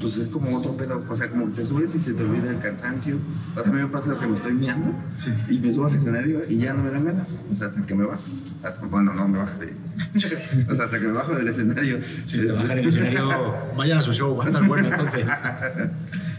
Pues 0.00 0.16
es 0.16 0.28
como 0.28 0.56
otro 0.58 0.76
pedo, 0.76 1.04
o 1.08 1.16
sea, 1.16 1.28
como 1.30 1.46
que 1.46 1.62
te 1.62 1.66
subes 1.66 1.94
y 1.94 2.00
se 2.00 2.12
te 2.14 2.22
olvida 2.22 2.50
el 2.50 2.58
cansancio. 2.60 3.16
O 3.56 3.60
sea, 3.62 3.70
a 3.70 3.74
mí 3.74 3.80
me 3.82 3.88
pasa 3.88 4.18
que 4.18 4.26
me 4.26 4.36
estoy 4.36 4.52
miando 4.52 4.92
Sí. 5.14 5.32
y 5.48 5.58
me 5.58 5.72
subo 5.72 5.86
al 5.86 5.94
escenario 5.96 6.42
y 6.48 6.56
ya 6.58 6.74
no 6.74 6.82
me 6.82 6.90
dan 6.90 7.04
ganas. 7.04 7.34
O 7.50 7.54
sea, 7.54 7.68
hasta 7.68 7.84
que 7.86 7.94
me 7.94 8.04
bajo. 8.06 8.22
Hasta- 8.62 8.86
bueno, 8.86 9.12
no 9.14 9.26
me 9.28 9.38
bajo 9.38 9.58
de. 9.58 9.72
o 10.70 10.74
sea, 10.74 10.84
hasta 10.84 11.00
que 11.00 11.06
me 11.06 11.12
bajo 11.12 11.34
del 11.34 11.48
escenario. 11.48 11.98
Si 12.26 12.38
te 12.40 12.52
bajan 12.52 12.78
el 12.78 12.88
escenario, 12.88 13.28
vayan 13.76 13.98
a 13.98 14.02
su 14.02 14.12
show, 14.12 14.36
va 14.36 14.44
a 14.44 14.48
estar 14.48 14.66
bueno 14.66 14.88
entonces. 14.88 15.24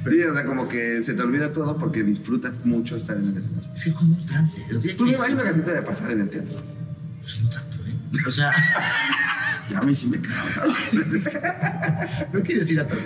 Sí, 0.06 0.22
o 0.22 0.34
sea, 0.34 0.46
como 0.46 0.68
que 0.68 1.02
se 1.02 1.14
te 1.14 1.22
olvida 1.22 1.54
todo 1.54 1.78
porque 1.78 2.04
disfrutas 2.04 2.66
mucho 2.66 2.98
estar 2.98 3.16
en 3.16 3.24
el 3.24 3.38
escenario. 3.38 3.72
Es 3.74 3.84
que 3.86 3.90
es 3.92 3.96
como 3.96 4.16
un 4.18 4.26
trance. 4.26 4.62
Pues 4.70 5.00
me 5.00 5.12
imagino 5.14 5.44
que 5.44 5.50
a 5.50 5.54
ti 5.54 5.62
te 5.62 5.70
debe 5.72 5.82
pasar 5.82 6.12
en 6.12 6.20
el 6.20 6.30
teatro. 6.30 6.56
Pues 7.22 7.42
no 7.42 7.48
tanto, 7.48 7.78
¿eh? 7.88 8.20
O 8.28 8.30
sea, 8.32 8.52
Y 9.74 9.76
a 9.76 9.82
mí 9.82 9.96
sí 9.96 10.08
me 10.10 10.20
cago. 10.22 10.72
no 12.34 12.42
quieres 12.42 12.70
ir 12.72 12.80
a 12.80 12.88
todo. 12.88 13.00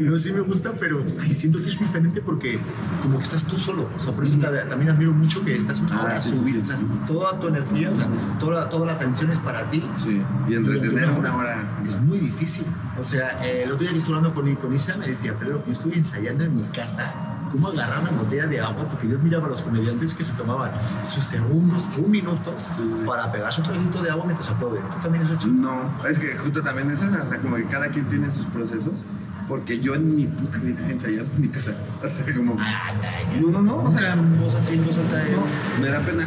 No, 0.00 0.16
sí 0.16 0.32
me 0.32 0.40
gusta, 0.40 0.72
pero 0.78 1.04
ay, 1.22 1.32
siento 1.32 1.62
que 1.62 1.68
es 1.70 1.78
diferente 1.78 2.20
porque 2.20 2.58
como 3.02 3.16
que 3.18 3.24
estás 3.24 3.46
tú 3.46 3.58
solo. 3.58 3.88
O 3.96 4.00
sea, 4.00 4.12
por 4.14 4.24
eso 4.24 4.36
te- 4.36 4.46
también 4.68 4.90
admiro 4.90 5.12
mucho 5.12 5.44
que 5.44 5.56
estás 5.56 5.80
una 5.80 5.96
Ah, 5.96 6.02
hora 6.04 6.20
sí, 6.20 6.30
sí, 6.30 6.36
subir. 6.36 6.58
O 6.62 6.66
sea, 6.66 6.76
toda 7.06 7.38
tu 7.40 7.48
energía, 7.48 7.90
o 7.90 7.96
sea, 7.96 8.08
toda, 8.38 8.68
toda 8.68 8.86
la 8.86 8.92
atención 8.94 9.30
es 9.30 9.38
para 9.38 9.68
ti. 9.68 9.82
Sí. 9.96 10.20
Y 10.48 10.54
entretener 10.54 11.10
una 11.10 11.36
hora. 11.36 11.78
Es 11.86 12.00
muy 12.00 12.18
difícil. 12.18 12.66
O 12.98 13.04
sea, 13.04 13.44
eh, 13.44 13.62
el 13.64 13.70
otro 13.72 13.82
día 13.84 13.90
que 13.92 13.98
estuve 13.98 14.16
hablando 14.16 14.34
con, 14.40 14.54
con 14.56 14.74
Isa, 14.74 14.96
me 14.96 15.06
decía, 15.08 15.34
Pedro, 15.38 15.64
yo 15.66 15.72
estuve 15.72 15.96
ensayando 15.96 16.44
en 16.44 16.54
mi 16.54 16.62
casa 16.64 17.12
cómo 17.54 17.68
agarrar 17.68 18.00
una 18.00 18.10
botella 18.10 18.48
de 18.48 18.60
agua, 18.60 18.88
porque 18.88 19.08
yo 19.08 19.16
miraba 19.20 19.46
a 19.46 19.50
los 19.50 19.62
comediantes 19.62 20.12
que 20.12 20.24
se 20.24 20.32
tomaban 20.32 20.72
sus 21.04 21.24
segundos, 21.24 21.84
sus 21.84 22.08
minutos, 22.08 22.68
para 23.06 23.30
pegarse 23.30 23.60
un 23.60 23.68
traguito 23.68 24.02
de 24.02 24.10
agua 24.10 24.24
mientras 24.24 24.50
aplauden. 24.50 24.82
¿Tú 24.82 25.00
también 25.00 25.24
has 25.24 25.32
hecho? 25.32 25.46
No, 25.48 26.04
es 26.04 26.18
que 26.18 26.36
justo 26.36 26.62
también 26.62 26.90
es 26.90 27.00
eso, 27.00 27.12
o 27.12 27.30
sea, 27.30 27.40
como 27.40 27.54
que 27.54 27.66
cada 27.66 27.88
quien 27.90 28.08
tiene 28.08 28.28
sus 28.28 28.44
procesos, 28.46 29.04
porque 29.46 29.78
yo 29.78 29.94
en 29.94 30.16
mi 30.16 30.26
puta 30.26 30.58
vida 30.58 30.80
he 30.88 30.92
ensayado 30.92 31.28
en 31.36 31.40
mi 31.42 31.48
casa. 31.48 31.76
O 32.02 32.08
sea, 32.08 32.34
como. 32.34 32.56
No, 32.56 33.50
no, 33.50 33.62
no, 33.62 33.76
o 33.84 33.90
sea, 33.90 34.16
vos 34.16 34.54
así, 34.56 34.76
vos 34.76 34.96
de... 34.96 35.02
no, 35.02 35.80
me 35.80 35.88
da 35.90 36.00
pena. 36.00 36.26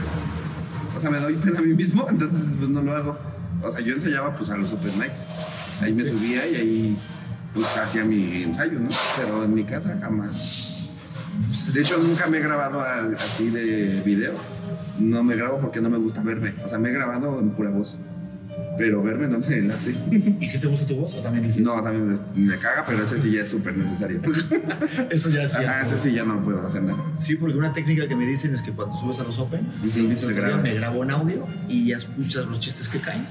O 0.95 0.99
sea, 0.99 1.09
me 1.09 1.19
doy 1.19 1.33
pena 1.33 1.59
a 1.59 1.61
mí 1.61 1.73
mismo, 1.73 2.07
entonces 2.09 2.55
pues 2.57 2.69
no 2.69 2.81
lo 2.81 2.95
hago. 2.95 3.19
O 3.61 3.69
sea, 3.69 3.83
yo 3.83 3.95
ensayaba 3.95 4.33
pues 4.33 4.49
a 4.49 4.55
los 4.55 4.71
open 4.71 4.97
mics. 4.97 5.81
Ahí 5.81 5.91
me 5.91 6.05
subía 6.05 6.47
y 6.47 6.55
ahí 6.55 6.97
pues 7.53 7.77
hacía 7.77 8.05
mi 8.05 8.43
ensayo, 8.43 8.79
¿no? 8.79 8.89
Pero 9.17 9.43
en 9.43 9.53
mi 9.53 9.65
casa 9.65 9.97
jamás. 9.99 10.66
De 11.73 11.81
hecho, 11.81 11.97
nunca 11.99 12.27
me 12.27 12.37
he 12.37 12.41
grabado 12.41 12.79
a- 12.81 13.05
así 13.13 13.49
de 13.49 14.01
video. 14.05 14.33
No 14.99 15.23
me 15.23 15.35
grabo 15.35 15.59
porque 15.59 15.79
no 15.81 15.89
me 15.89 15.97
gusta 15.97 16.21
verme. 16.21 16.53
O 16.63 16.67
sea, 16.67 16.77
me 16.79 16.89
he 16.89 16.91
grabado 16.93 17.39
en 17.39 17.51
pura 17.51 17.69
voz. 17.69 17.97
Pero 18.79 19.01
verme 19.01 19.27
no 19.27 19.39
me 19.39 19.61
late. 19.61 19.95
¿Y 20.39 20.47
si 20.47 20.59
te 20.59 20.67
gusta 20.67 20.85
tu 20.85 20.95
voz 20.97 21.15
o 21.15 21.21
también 21.21 21.43
dices? 21.43 21.61
No, 21.61 21.81
también 21.81 22.15
me, 22.35 22.57
caga, 22.59 22.83
pero 22.85 23.03
ese 23.03 23.17
sí 23.17 23.31
ya 23.31 23.41
es 23.41 23.49
súper 23.49 23.75
necesario. 23.75 24.21
Eso 25.09 25.29
ya 25.29 25.47
sí. 25.47 25.63
Ah, 25.67 25.81
ese 25.83 25.97
sí 25.97 26.11
ya 26.13 26.23
no 26.25 26.43
puedo 26.43 26.65
hacer 26.65 26.83
nada. 26.83 27.03
Sí, 27.17 27.35
porque 27.37 27.57
una 27.57 27.73
técnica 27.73 28.07
que 28.07 28.15
me 28.15 28.27
dicen 28.27 28.53
es 28.53 28.61
que 28.61 28.71
cuando 28.71 28.95
subes 28.95 29.19
a 29.19 29.23
los 29.23 29.39
Open, 29.39 29.65
Sí, 29.71 30.05
día, 30.07 30.27
grabas. 30.31 30.61
me 30.61 30.75
grabo 30.75 31.03
en 31.03 31.09
audio 31.09 31.47
y 31.67 31.87
ya 31.87 31.97
escuchas 31.97 32.45
los 32.45 32.59
chistes 32.59 32.87
que 32.87 32.99
caen. 32.99 33.25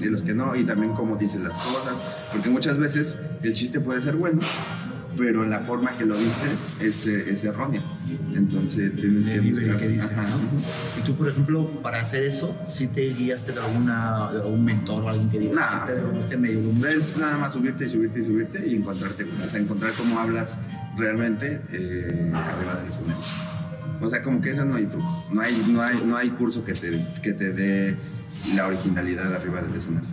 Y 0.00 0.06
los 0.06 0.22
que 0.22 0.32
no, 0.32 0.56
y 0.56 0.64
también 0.64 0.94
cómo 0.94 1.16
dices 1.16 1.42
las 1.42 1.58
cosas. 1.58 1.94
Porque 2.32 2.48
muchas 2.48 2.78
veces 2.78 3.18
el 3.42 3.52
chiste 3.52 3.80
puede 3.80 4.00
ser 4.00 4.16
bueno, 4.16 4.40
pero 5.16 5.44
la 5.46 5.60
forma 5.60 5.96
que 5.96 6.04
lo 6.04 6.16
dices 6.16 6.74
es, 6.80 7.06
eh, 7.06 7.30
es 7.32 7.44
errónea. 7.44 7.82
Entonces 8.34 8.96
tienes 8.96 9.26
que 9.26 9.40
buscar- 9.40 9.76
que 9.78 9.88
dice, 9.88 10.12
Ajá. 10.14 10.22
¿no? 10.22 11.00
Y 11.00 11.04
tú, 11.04 11.14
por 11.16 11.28
ejemplo, 11.28 11.82
para 11.82 11.98
hacer 12.00 12.24
eso, 12.24 12.54
¿sí 12.66 12.86
te 12.88 13.08
guiaste 13.12 13.52
de 13.52 13.60
alguna, 13.60 14.30
de 14.32 14.40
un 14.40 14.64
mentor 14.64 15.04
o 15.04 15.08
alguien 15.08 15.30
que 15.30 15.38
diga, 15.38 15.54
Nah. 15.54 15.86
"Sí, 15.86 15.92
Pedro, 15.92 16.18
este 16.20 16.36
me 16.36 16.48
ayudó 16.48 16.72
mucho"? 16.72 16.88
Es 16.88 17.16
nada 17.18 17.38
más 17.38 17.52
subirte 17.52 17.86
y 17.86 17.88
subirte 17.88 18.20
y 18.20 18.24
subirte 18.24 18.66
y 18.68 18.74
encontrarte, 18.76 19.24
o 19.24 19.48
sea, 19.48 19.60
encontrar 19.60 19.92
cómo 19.96 20.18
hablas 20.20 20.58
realmente 20.96 21.60
eh, 21.72 22.30
arriba 22.34 22.74
del 22.80 22.88
escenario. 22.88 23.22
O 24.00 24.10
sea, 24.10 24.22
como 24.22 24.40
que 24.42 24.50
esa 24.50 24.64
no 24.66 24.74
hay 24.76 24.86
truco. 24.86 25.26
No 25.32 25.40
hay, 25.40 25.64
no 25.68 25.80
hay, 25.82 26.02
no 26.04 26.16
hay 26.16 26.28
curso 26.30 26.62
que 26.64 26.74
te, 26.74 27.02
que 27.22 27.32
te 27.32 27.52
dé 27.52 27.96
la 28.54 28.66
originalidad 28.66 29.34
arriba 29.34 29.62
del 29.62 29.74
escenario. 29.74 30.08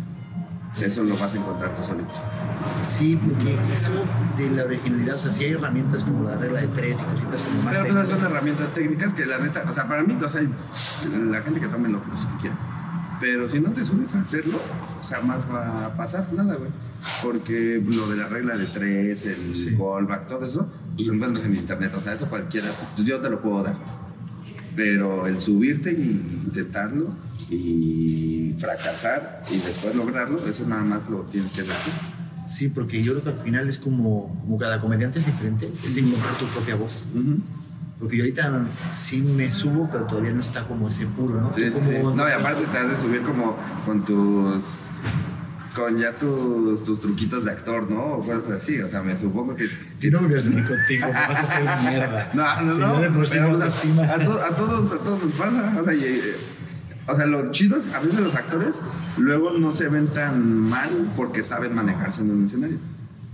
Eso 0.82 1.04
lo 1.04 1.16
vas 1.18 1.34
a 1.34 1.38
encontrar 1.38 1.76
tú 1.76 1.84
solito. 1.84 2.10
Sí, 2.82 3.16
porque 3.16 3.58
eso 3.74 3.92
de 4.38 4.50
la 4.52 4.64
originalidad, 4.64 5.16
o 5.16 5.20
sea, 5.20 5.32
sí 5.32 5.46
hay 5.46 5.52
herramientas 5.54 6.04
como 6.04 6.28
la 6.28 6.36
regla 6.36 6.62
de 6.62 6.68
tres 6.68 7.02
y 7.02 7.04
cositas 7.04 7.42
como 7.42 7.62
más 7.62 7.74
Pero 7.76 7.94
pues 7.94 8.06
esas 8.06 8.20
son 8.20 8.32
herramientas 8.32 8.68
técnicas 8.74 9.14
que 9.14 9.26
la 9.26 9.38
neta, 9.38 9.64
o 9.70 9.74
sea, 9.74 9.88
para 9.88 10.04
mí, 10.04 10.18
o 10.22 10.30
sea, 10.30 10.42
la 11.30 11.42
gente 11.42 11.60
que 11.60 11.68
tome 11.68 11.90
los 11.90 12.02
cursos 12.02 12.26
que 12.26 12.38
quiera. 12.42 12.58
Pero 13.22 13.48
si 13.48 13.60
no 13.60 13.72
te 13.72 13.86
subes 13.86 14.16
a 14.16 14.22
hacerlo, 14.22 14.60
jamás 15.10 15.40
va 15.50 15.86
a 15.86 15.96
pasar 15.96 16.28
nada, 16.34 16.56
güey. 16.56 16.72
Porque 17.22 17.82
lo 17.86 18.10
de 18.10 18.18
la 18.18 18.28
regla 18.28 18.58
de 18.58 18.66
tres, 18.66 19.26
el 19.26 19.56
Sí. 19.56 19.78
callback, 19.78 20.28
todo 20.28 20.46
eso, 20.46 20.68
pues 20.96 21.08
lo 21.08 21.14
encuentras 21.14 21.46
en 21.46 21.56
internet. 21.56 21.94
O 21.96 22.02
sea, 22.02 22.14
eso 22.14 22.28
cualquiera, 22.28 22.68
yo 22.98 23.22
te 23.22 23.30
lo 23.30 23.42
puedo 23.42 23.64
dar. 23.64 23.76
Pero 24.76 25.28
el 25.28 25.40
subirte 25.40 25.92
y 25.92 26.46
intentarlo 26.46 27.16
y 27.50 28.56
fracasar 28.58 29.44
y 29.52 29.56
después 29.56 29.96
lograrlo, 29.96 30.46
eso 30.48 30.68
nada 30.68 30.84
más 30.84 31.10
lo 31.10 31.22
tienes 31.22 31.54
que 31.54 31.62
hacer. 31.62 31.76
Sí, 32.46 32.68
porque 32.68 33.02
yo 33.02 33.14
creo 33.14 33.24
que 33.24 33.30
al 33.30 33.46
final 33.46 33.70
es 33.70 33.78
como, 33.78 34.36
como 34.42 34.58
cada 34.58 34.82
comediante 34.82 35.20
es 35.20 35.26
diferente, 35.26 35.72
es 35.84 35.96
encontrar 35.98 36.34
tu 36.36 36.46
propia 36.48 36.76
voz. 36.76 37.06
Porque 38.00 38.18
yo 38.18 38.24
ahorita 38.24 38.66
sí 38.92 39.22
me 39.22 39.50
subo, 39.50 39.90
pero 39.90 40.06
todavía 40.06 40.32
no 40.32 40.42
está 40.42 40.68
como 40.68 40.90
ese 40.90 41.06
puro, 41.06 41.40
¿no? 41.40 41.52
Sí, 41.54 41.72
sí. 41.72 41.80
No, 42.04 42.28
y 42.28 42.32
aparte 42.32 42.66
te 42.66 42.78
has 42.78 42.92
de 42.92 42.98
subir 42.98 43.22
como 43.22 43.56
con 43.86 44.04
tus. 44.04 44.88
Con 45.76 45.98
ya 45.98 46.12
tus, 46.14 46.84
tus 46.84 47.00
truquitos 47.02 47.46
de 47.46 47.52
actor, 47.52 47.90
¿no? 47.90 48.16
O 48.16 48.20
cosas 48.26 48.52
así. 48.52 48.80
O 48.80 48.88
sea, 48.88 49.02
me 49.02 49.18
supongo 49.18 49.56
que. 49.56 49.68
Yo 50.00 50.12
no 50.12 50.20
a 50.36 50.40
subir 50.42 50.66
contigo, 50.68 51.08
me 51.08 51.12
vas 51.14 51.30
a 51.30 51.40
hacer 51.42 51.64
mierda. 51.90 52.30
No, 52.34 52.62
no, 52.62 52.74
Si 52.76 52.80
no. 52.80 52.96
yo 52.96 53.02
de 53.02 53.10
por 53.10 53.28
sí 53.28 53.38
pero, 53.38 53.58
me 53.96 54.04
a, 54.06 54.20
to- 54.20 54.40
a 54.42 54.56
todos, 54.56 54.94
a 54.94 55.04
todos 55.04 55.24
nos 55.24 55.32
pasa. 55.34 55.76
O 55.80 55.84
sea, 55.84 55.94
y, 55.94 56.04
eh, 56.04 56.36
o 57.08 57.16
sea, 57.16 57.26
lo 57.26 57.52
chido, 57.52 57.78
a 57.96 58.00
veces 58.00 58.20
los 58.20 58.36
actores 58.36 58.76
luego 59.18 59.52
no 59.52 59.74
se 59.74 59.90
ven 59.90 60.08
tan 60.08 60.42
mal 60.58 60.90
porque 61.16 61.44
saben 61.44 61.74
manejarse 61.76 62.22
en 62.22 62.32
un 62.32 62.46
escenario. 62.46 62.78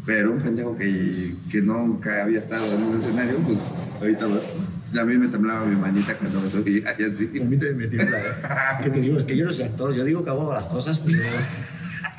Pero 0.06 0.32
un 0.32 0.40
pendejo 0.42 0.76
que, 0.76 1.36
que 1.52 1.62
nunca 1.62 2.24
había 2.24 2.40
estado 2.40 2.66
en 2.74 2.82
un 2.84 2.98
escenario, 3.00 3.38
pues 3.40 3.72
ahorita 4.00 4.26
vas. 4.28 4.70
Ya 4.92 5.02
a 5.02 5.06
mí 5.06 5.16
me 5.20 5.28
temblaba 5.28 5.66
mi 5.68 5.76
manita 5.76 6.18
cuando 6.18 6.42
me 6.42 6.50
subía 6.50 6.96
y 6.98 7.04
así. 7.04 7.30
A 7.40 7.46
mí 7.46 7.58
te 7.58 7.74
me 7.74 7.86
tiembla, 7.88 8.18
¿eh? 8.18 8.24
¿Qué 8.84 8.90
te 8.90 9.02
digo? 9.02 9.20
Es 9.20 9.26
que 9.26 9.38
yo 9.38 9.46
no 9.46 9.54
soy 9.54 9.66
actor, 9.66 9.94
yo 9.94 10.04
digo 10.04 10.24
que 10.24 10.30
hago 10.32 10.52
las 10.54 10.64
cosas, 10.64 11.00
pero... 11.06 11.20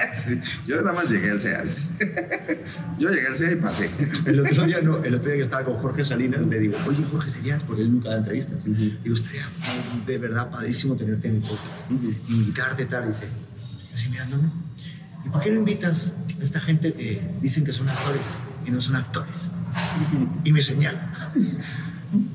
Yo 0.67 0.77
nada 0.77 0.93
más 0.93 1.11
llegué 1.11 1.31
al 1.31 1.41
CEAS. 1.41 1.91
yo 2.99 3.09
llegué 3.09 3.27
al 3.27 3.37
CEA 3.37 3.53
y 3.53 3.57
pasé. 3.57 3.91
El 4.25 4.41
otro 4.41 4.65
día, 4.65 4.81
no, 4.83 5.03
el 5.03 5.15
otro 5.15 5.27
día 5.27 5.37
que 5.37 5.43
estaba 5.43 5.65
con 5.65 5.75
Jorge 5.77 6.05
Salinas, 6.05 6.47
le 6.47 6.59
digo, 6.59 6.77
oye, 6.87 7.05
Jorge, 7.11 7.31
serías, 7.31 7.63
porque 7.65 7.83
él 7.83 7.93
nunca 7.93 8.11
da 8.11 8.17
entrevistas. 8.17 8.65
Digo, 8.65 9.15
estaría 9.15 9.45
de 10.07 10.19
verdad 10.19 10.51
padrísimo 10.51 10.97
tenerte 10.97 11.29
en 11.29 11.35
mi 11.35 11.41
podcast, 11.41 11.91
invitarte 12.29 12.87
tal. 12.87 13.05
Y 13.05 13.07
dice, 13.09 13.27
así 13.95 14.09
mirándome, 14.09 14.51
¿y 15.25 15.29
por 15.29 15.41
qué 15.41 15.51
no 15.51 15.57
invitas 15.57 16.13
a 16.41 16.45
esta 16.45 16.61
gente 16.61 16.93
que 16.93 17.23
dicen 17.41 17.65
que 17.65 17.73
son 17.73 17.89
actores 17.89 18.39
y 18.67 18.71
no 18.71 18.81
son 18.81 18.97
actores? 18.97 19.51
Y 20.45 20.53
me 20.53 20.63
señala. 20.63 21.33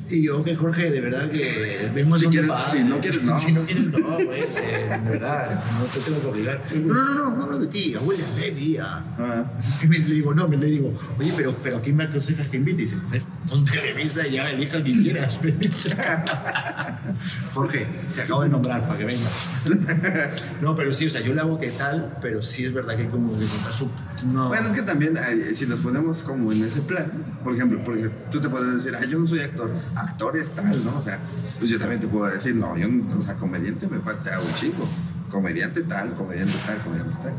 Y 0.10 0.24
yo, 0.24 0.44
que 0.44 0.56
Jorge, 0.56 0.90
de 0.90 1.02
verdad 1.02 1.30
que 1.30 1.90
vemos 1.94 2.22
Si 2.22 2.28
quieres- 2.28 2.52
si 2.72 2.84
no 2.84 3.00
quieres, 3.02 3.24
no. 3.24 3.38
Si 3.40 3.52
no 3.52 3.62
quieres, 3.66 3.88
no, 3.88 4.14
güey. 4.16 4.40
eh, 4.42 5.00
De 5.04 5.10
verdad, 5.10 5.62
no 5.80 5.86
te 5.86 6.00
tengo 6.00 6.22
que 6.22 6.28
obligar. 6.28 6.62
No, 6.76 6.94
no, 6.94 7.14
no, 7.16 7.36
no, 7.36 7.44
hablo 7.44 7.60
de 7.60 7.68
ti, 7.68 7.94
a 7.96 8.00
William 8.00 8.28
Levy, 8.40 8.78
a, 8.78 9.04
Ah. 9.18 9.52
y 9.84 9.88
me, 9.88 10.00
le 10.00 10.16
digo, 10.16 10.34
no, 10.34 10.48
me 10.48 10.58
le 10.58 10.68
digo, 10.68 10.94
oye, 11.20 11.34
pero, 11.36 11.54
pero 11.62 11.78
¿a 11.78 11.82
quién 11.82 11.96
me 11.98 12.06
aconsejas 12.06 12.48
que 12.48 12.58
invite? 12.58 12.84
Y 12.84 12.86
dice, 12.86 12.98
a 13.06 13.12
ver, 13.12 13.24
pon 13.50 13.66
Televisa 13.66 14.26
y 14.28 14.34
ya 14.34 14.50
elija 14.50 14.78
al 14.78 14.84
que 14.84 14.92
quieras. 14.94 15.40
Jorge, 17.54 17.88
te 18.16 18.22
acabo 18.22 18.44
de 18.44 18.50
nombrar 18.50 18.86
para 18.88 18.98
que 19.00 19.06
vengas. 19.06 19.32
no, 20.62 20.76
pero 20.76 20.92
sí, 20.94 21.08
o 21.08 21.10
sea, 21.10 21.22
yo 21.22 21.34
le 21.34 21.42
hago 21.42 21.60
que 21.60 21.70
tal, 21.70 22.18
pero 22.22 22.42
sí 22.44 22.66
es 22.66 22.74
verdad 22.74 22.96
que 22.96 23.04
hay 23.04 23.08
como 23.10 23.38
que 23.38 23.46
encontrar 23.46 23.74
su... 23.74 23.90
No, 24.32 24.48
Bueno, 24.50 24.68
es 24.68 24.74
que 24.74 24.82
también, 24.82 25.16
eh, 25.18 25.54
si 25.54 25.66
nos 25.66 25.80
ponemos 25.80 26.24
como 26.24 26.52
en 26.52 26.64
ese 26.64 26.82
plan, 26.82 27.12
por 27.44 27.54
ejemplo, 27.54 27.82
porque 27.84 28.10
tú 28.32 28.40
te 28.42 28.50
puedes 28.50 28.76
decir, 28.76 28.94
ah, 28.96 29.06
yo 29.06 29.20
no 29.20 29.28
soy 29.28 29.40
actor, 29.40 29.65
actor 29.96 30.38
es 30.38 30.52
tal, 30.52 30.84
¿no? 30.84 31.00
O 31.00 31.04
sea, 31.04 31.20
pues 31.60 31.70
yo 31.70 31.78
también 31.78 32.02
te 32.02 32.08
puedo 32.08 32.26
decir, 32.26 32.56
no, 32.56 32.78
yo 32.78 32.88
o 33.18 33.22
sea, 33.22 33.36
comediante 33.36 33.88
me 33.88 34.00
falta 34.00 34.40
un 34.40 34.54
chico, 34.56 34.88
comediante 35.30 35.84
tal, 35.84 36.14
comediante 36.16 36.56
tal, 36.66 36.84
comediante 36.84 37.16
tal. 37.22 37.34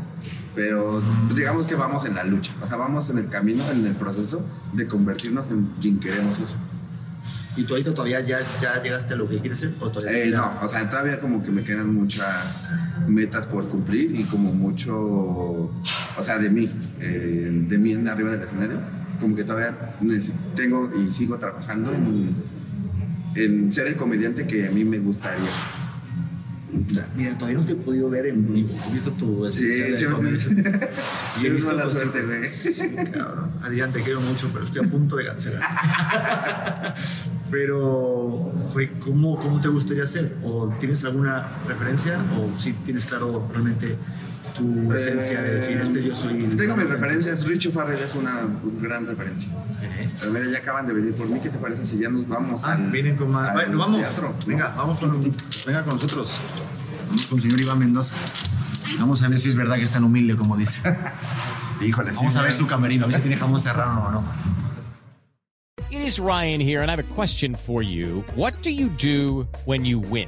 Pero 0.55 1.01
digamos 1.33 1.65
que 1.67 1.75
vamos 1.75 2.05
en 2.05 2.15
la 2.15 2.23
lucha, 2.23 2.53
o 2.61 2.67
sea, 2.67 2.77
vamos 2.77 3.09
en 3.09 3.17
el 3.19 3.29
camino, 3.29 3.69
en 3.69 3.85
el 3.85 3.93
proceso 3.93 4.43
de 4.73 4.87
convertirnos 4.87 5.49
en 5.51 5.67
quien 5.79 5.99
queremos 5.99 6.37
ser. 6.37 6.47
¿Y 7.55 7.63
tú 7.63 7.73
ahorita 7.73 7.93
todavía 7.93 8.21
ya, 8.21 8.39
ya 8.61 8.81
llegaste 8.81 9.13
a 9.13 9.17
lo 9.17 9.27
que 9.27 9.39
quieres 9.39 9.59
ser? 9.59 9.73
¿O 9.79 9.89
todavía 9.89 10.23
Eh, 10.23 10.29
no, 10.29 10.53
o 10.61 10.67
sea, 10.67 10.87
todavía 10.89 11.19
como 11.19 11.41
que 11.41 11.51
me 11.51 11.63
quedan 11.63 11.93
muchas 11.93 12.71
metas 13.07 13.45
por 13.45 13.67
cumplir 13.67 14.11
y 14.15 14.23
como 14.23 14.53
mucho, 14.53 14.95
o 14.95 16.21
sea, 16.21 16.37
de 16.37 16.49
mí, 16.49 16.71
eh, 16.99 17.49
de 17.67 17.77
mí 17.77 17.93
en 17.93 18.07
arriba 18.07 18.31
del 18.31 18.41
escenario, 18.41 18.79
como 19.19 19.35
que 19.35 19.43
todavía 19.43 19.95
tengo 20.55 20.91
y 20.97 21.11
sigo 21.11 21.37
trabajando 21.37 21.91
en, 21.93 22.35
en 23.35 23.71
ser 23.71 23.87
el 23.87 23.95
comediante 23.95 24.45
que 24.47 24.67
a 24.67 24.71
mí 24.71 24.83
me 24.83 24.99
gustaría. 24.99 25.39
Mira, 27.15 27.35
todavía 27.37 27.59
no 27.59 27.65
te 27.65 27.71
he 27.73 27.75
podido 27.75 28.09
ver 28.09 28.27
en 28.27 28.53
vivo. 28.53 28.69
He 28.89 28.93
visto 28.93 29.11
tu 29.11 29.49
Sí, 29.49 29.67
sí. 29.97 30.05
Y 31.41 31.45
he 31.45 31.49
visto 31.49 31.67
mala 31.71 31.83
cosas- 31.83 31.97
suerte, 31.99 32.21
güey. 32.23 32.49
Sí, 32.49 32.89
cabrón. 33.13 33.51
Adrián, 33.63 33.91
te 33.91 34.01
quiero 34.01 34.21
mucho, 34.21 34.49
pero 34.53 34.65
estoy 34.65 34.85
a 34.85 34.89
punto 34.89 35.15
de 35.15 35.25
cancelar. 35.25 35.61
pero, 37.51 38.51
güey, 38.73 38.89
¿cómo, 38.99 39.37
¿cómo 39.39 39.59
te 39.61 39.69
gustaría 39.69 40.05
ser? 40.05 40.35
¿O 40.43 40.69
tienes 40.79 41.03
alguna 41.05 41.47
referencia? 41.67 42.19
¿O 42.37 42.49
si 42.57 42.73
tienes 42.73 43.05
claro 43.05 43.47
realmente 43.51 43.95
tu 44.57 44.93
esencia 44.93 45.41
de 45.41 45.53
decir, 45.55 45.77
este 45.77 46.03
yo 46.03 46.13
soy... 46.15 46.35
Tengo 46.57 46.75
mis 46.75 46.89
referencias, 46.89 47.45
Richie 47.47 47.71
Farrell 47.71 47.99
es 48.03 48.15
una 48.15 48.41
gran 48.81 49.05
referencia. 49.05 49.51
Ok. 49.55 50.09
Pero 50.19 50.31
mira, 50.31 50.45
ya 50.51 50.57
acaban 50.57 50.87
de 50.87 50.93
venir 50.93 51.13
por 51.13 51.27
mí, 51.27 51.39
¿qué 51.39 51.49
te 51.49 51.57
parece 51.57 51.85
si 51.85 51.99
ya 51.99 52.09
nos 52.09 52.27
vamos 52.27 52.63
Ah, 52.65 52.73
al- 52.73 52.89
vienen 52.91 53.15
con 53.15 53.31
más. 53.31 53.53
Bueno, 53.53 53.77
vamos. 53.77 53.99
teatro, 54.01 54.29
¿no? 54.39 54.45
Venga, 54.47 54.73
vamos 54.75 54.99
con, 54.99 55.21
venga 55.65 55.83
con 55.83 55.93
nosotros. 55.95 56.37
Vamos 57.07 57.27
con 57.27 57.37
el 57.37 57.43
señor 57.43 57.61
Iván 57.61 57.79
Mendoza. 57.79 58.15
Vamos 58.99 59.21
a 59.23 59.27
ver 59.27 59.37
si 59.39 59.49
es 59.49 59.55
verdad 59.55 59.75
que 59.77 59.83
es 59.83 59.91
tan 59.91 60.03
humilde 60.03 60.35
como 60.35 60.57
dice. 60.57 60.81
Híjole, 61.81 62.11
sí, 62.11 62.17
Vamos 62.17 62.35
a 62.37 62.41
ver 62.41 62.53
su 62.53 62.65
camerino, 62.67 63.03
a 63.05 63.07
ver 63.07 63.17
si 63.17 63.21
tiene 63.21 63.37
jamón 63.37 63.59
serrano 63.59 64.05
o 64.07 64.11
no. 64.11 64.23
It 65.89 66.01
is 66.05 66.19
Ryan 66.19 66.59
here, 66.59 66.81
and 66.81 66.89
I 66.89 66.95
have 66.95 66.99
a 66.99 67.13
question 67.15 67.55
for 67.55 67.81
you. 67.81 68.23
What 68.35 68.61
do 68.61 68.69
you 68.71 68.89
do 69.01 69.47
when 69.65 69.85
you 69.85 69.99
win? 69.99 70.27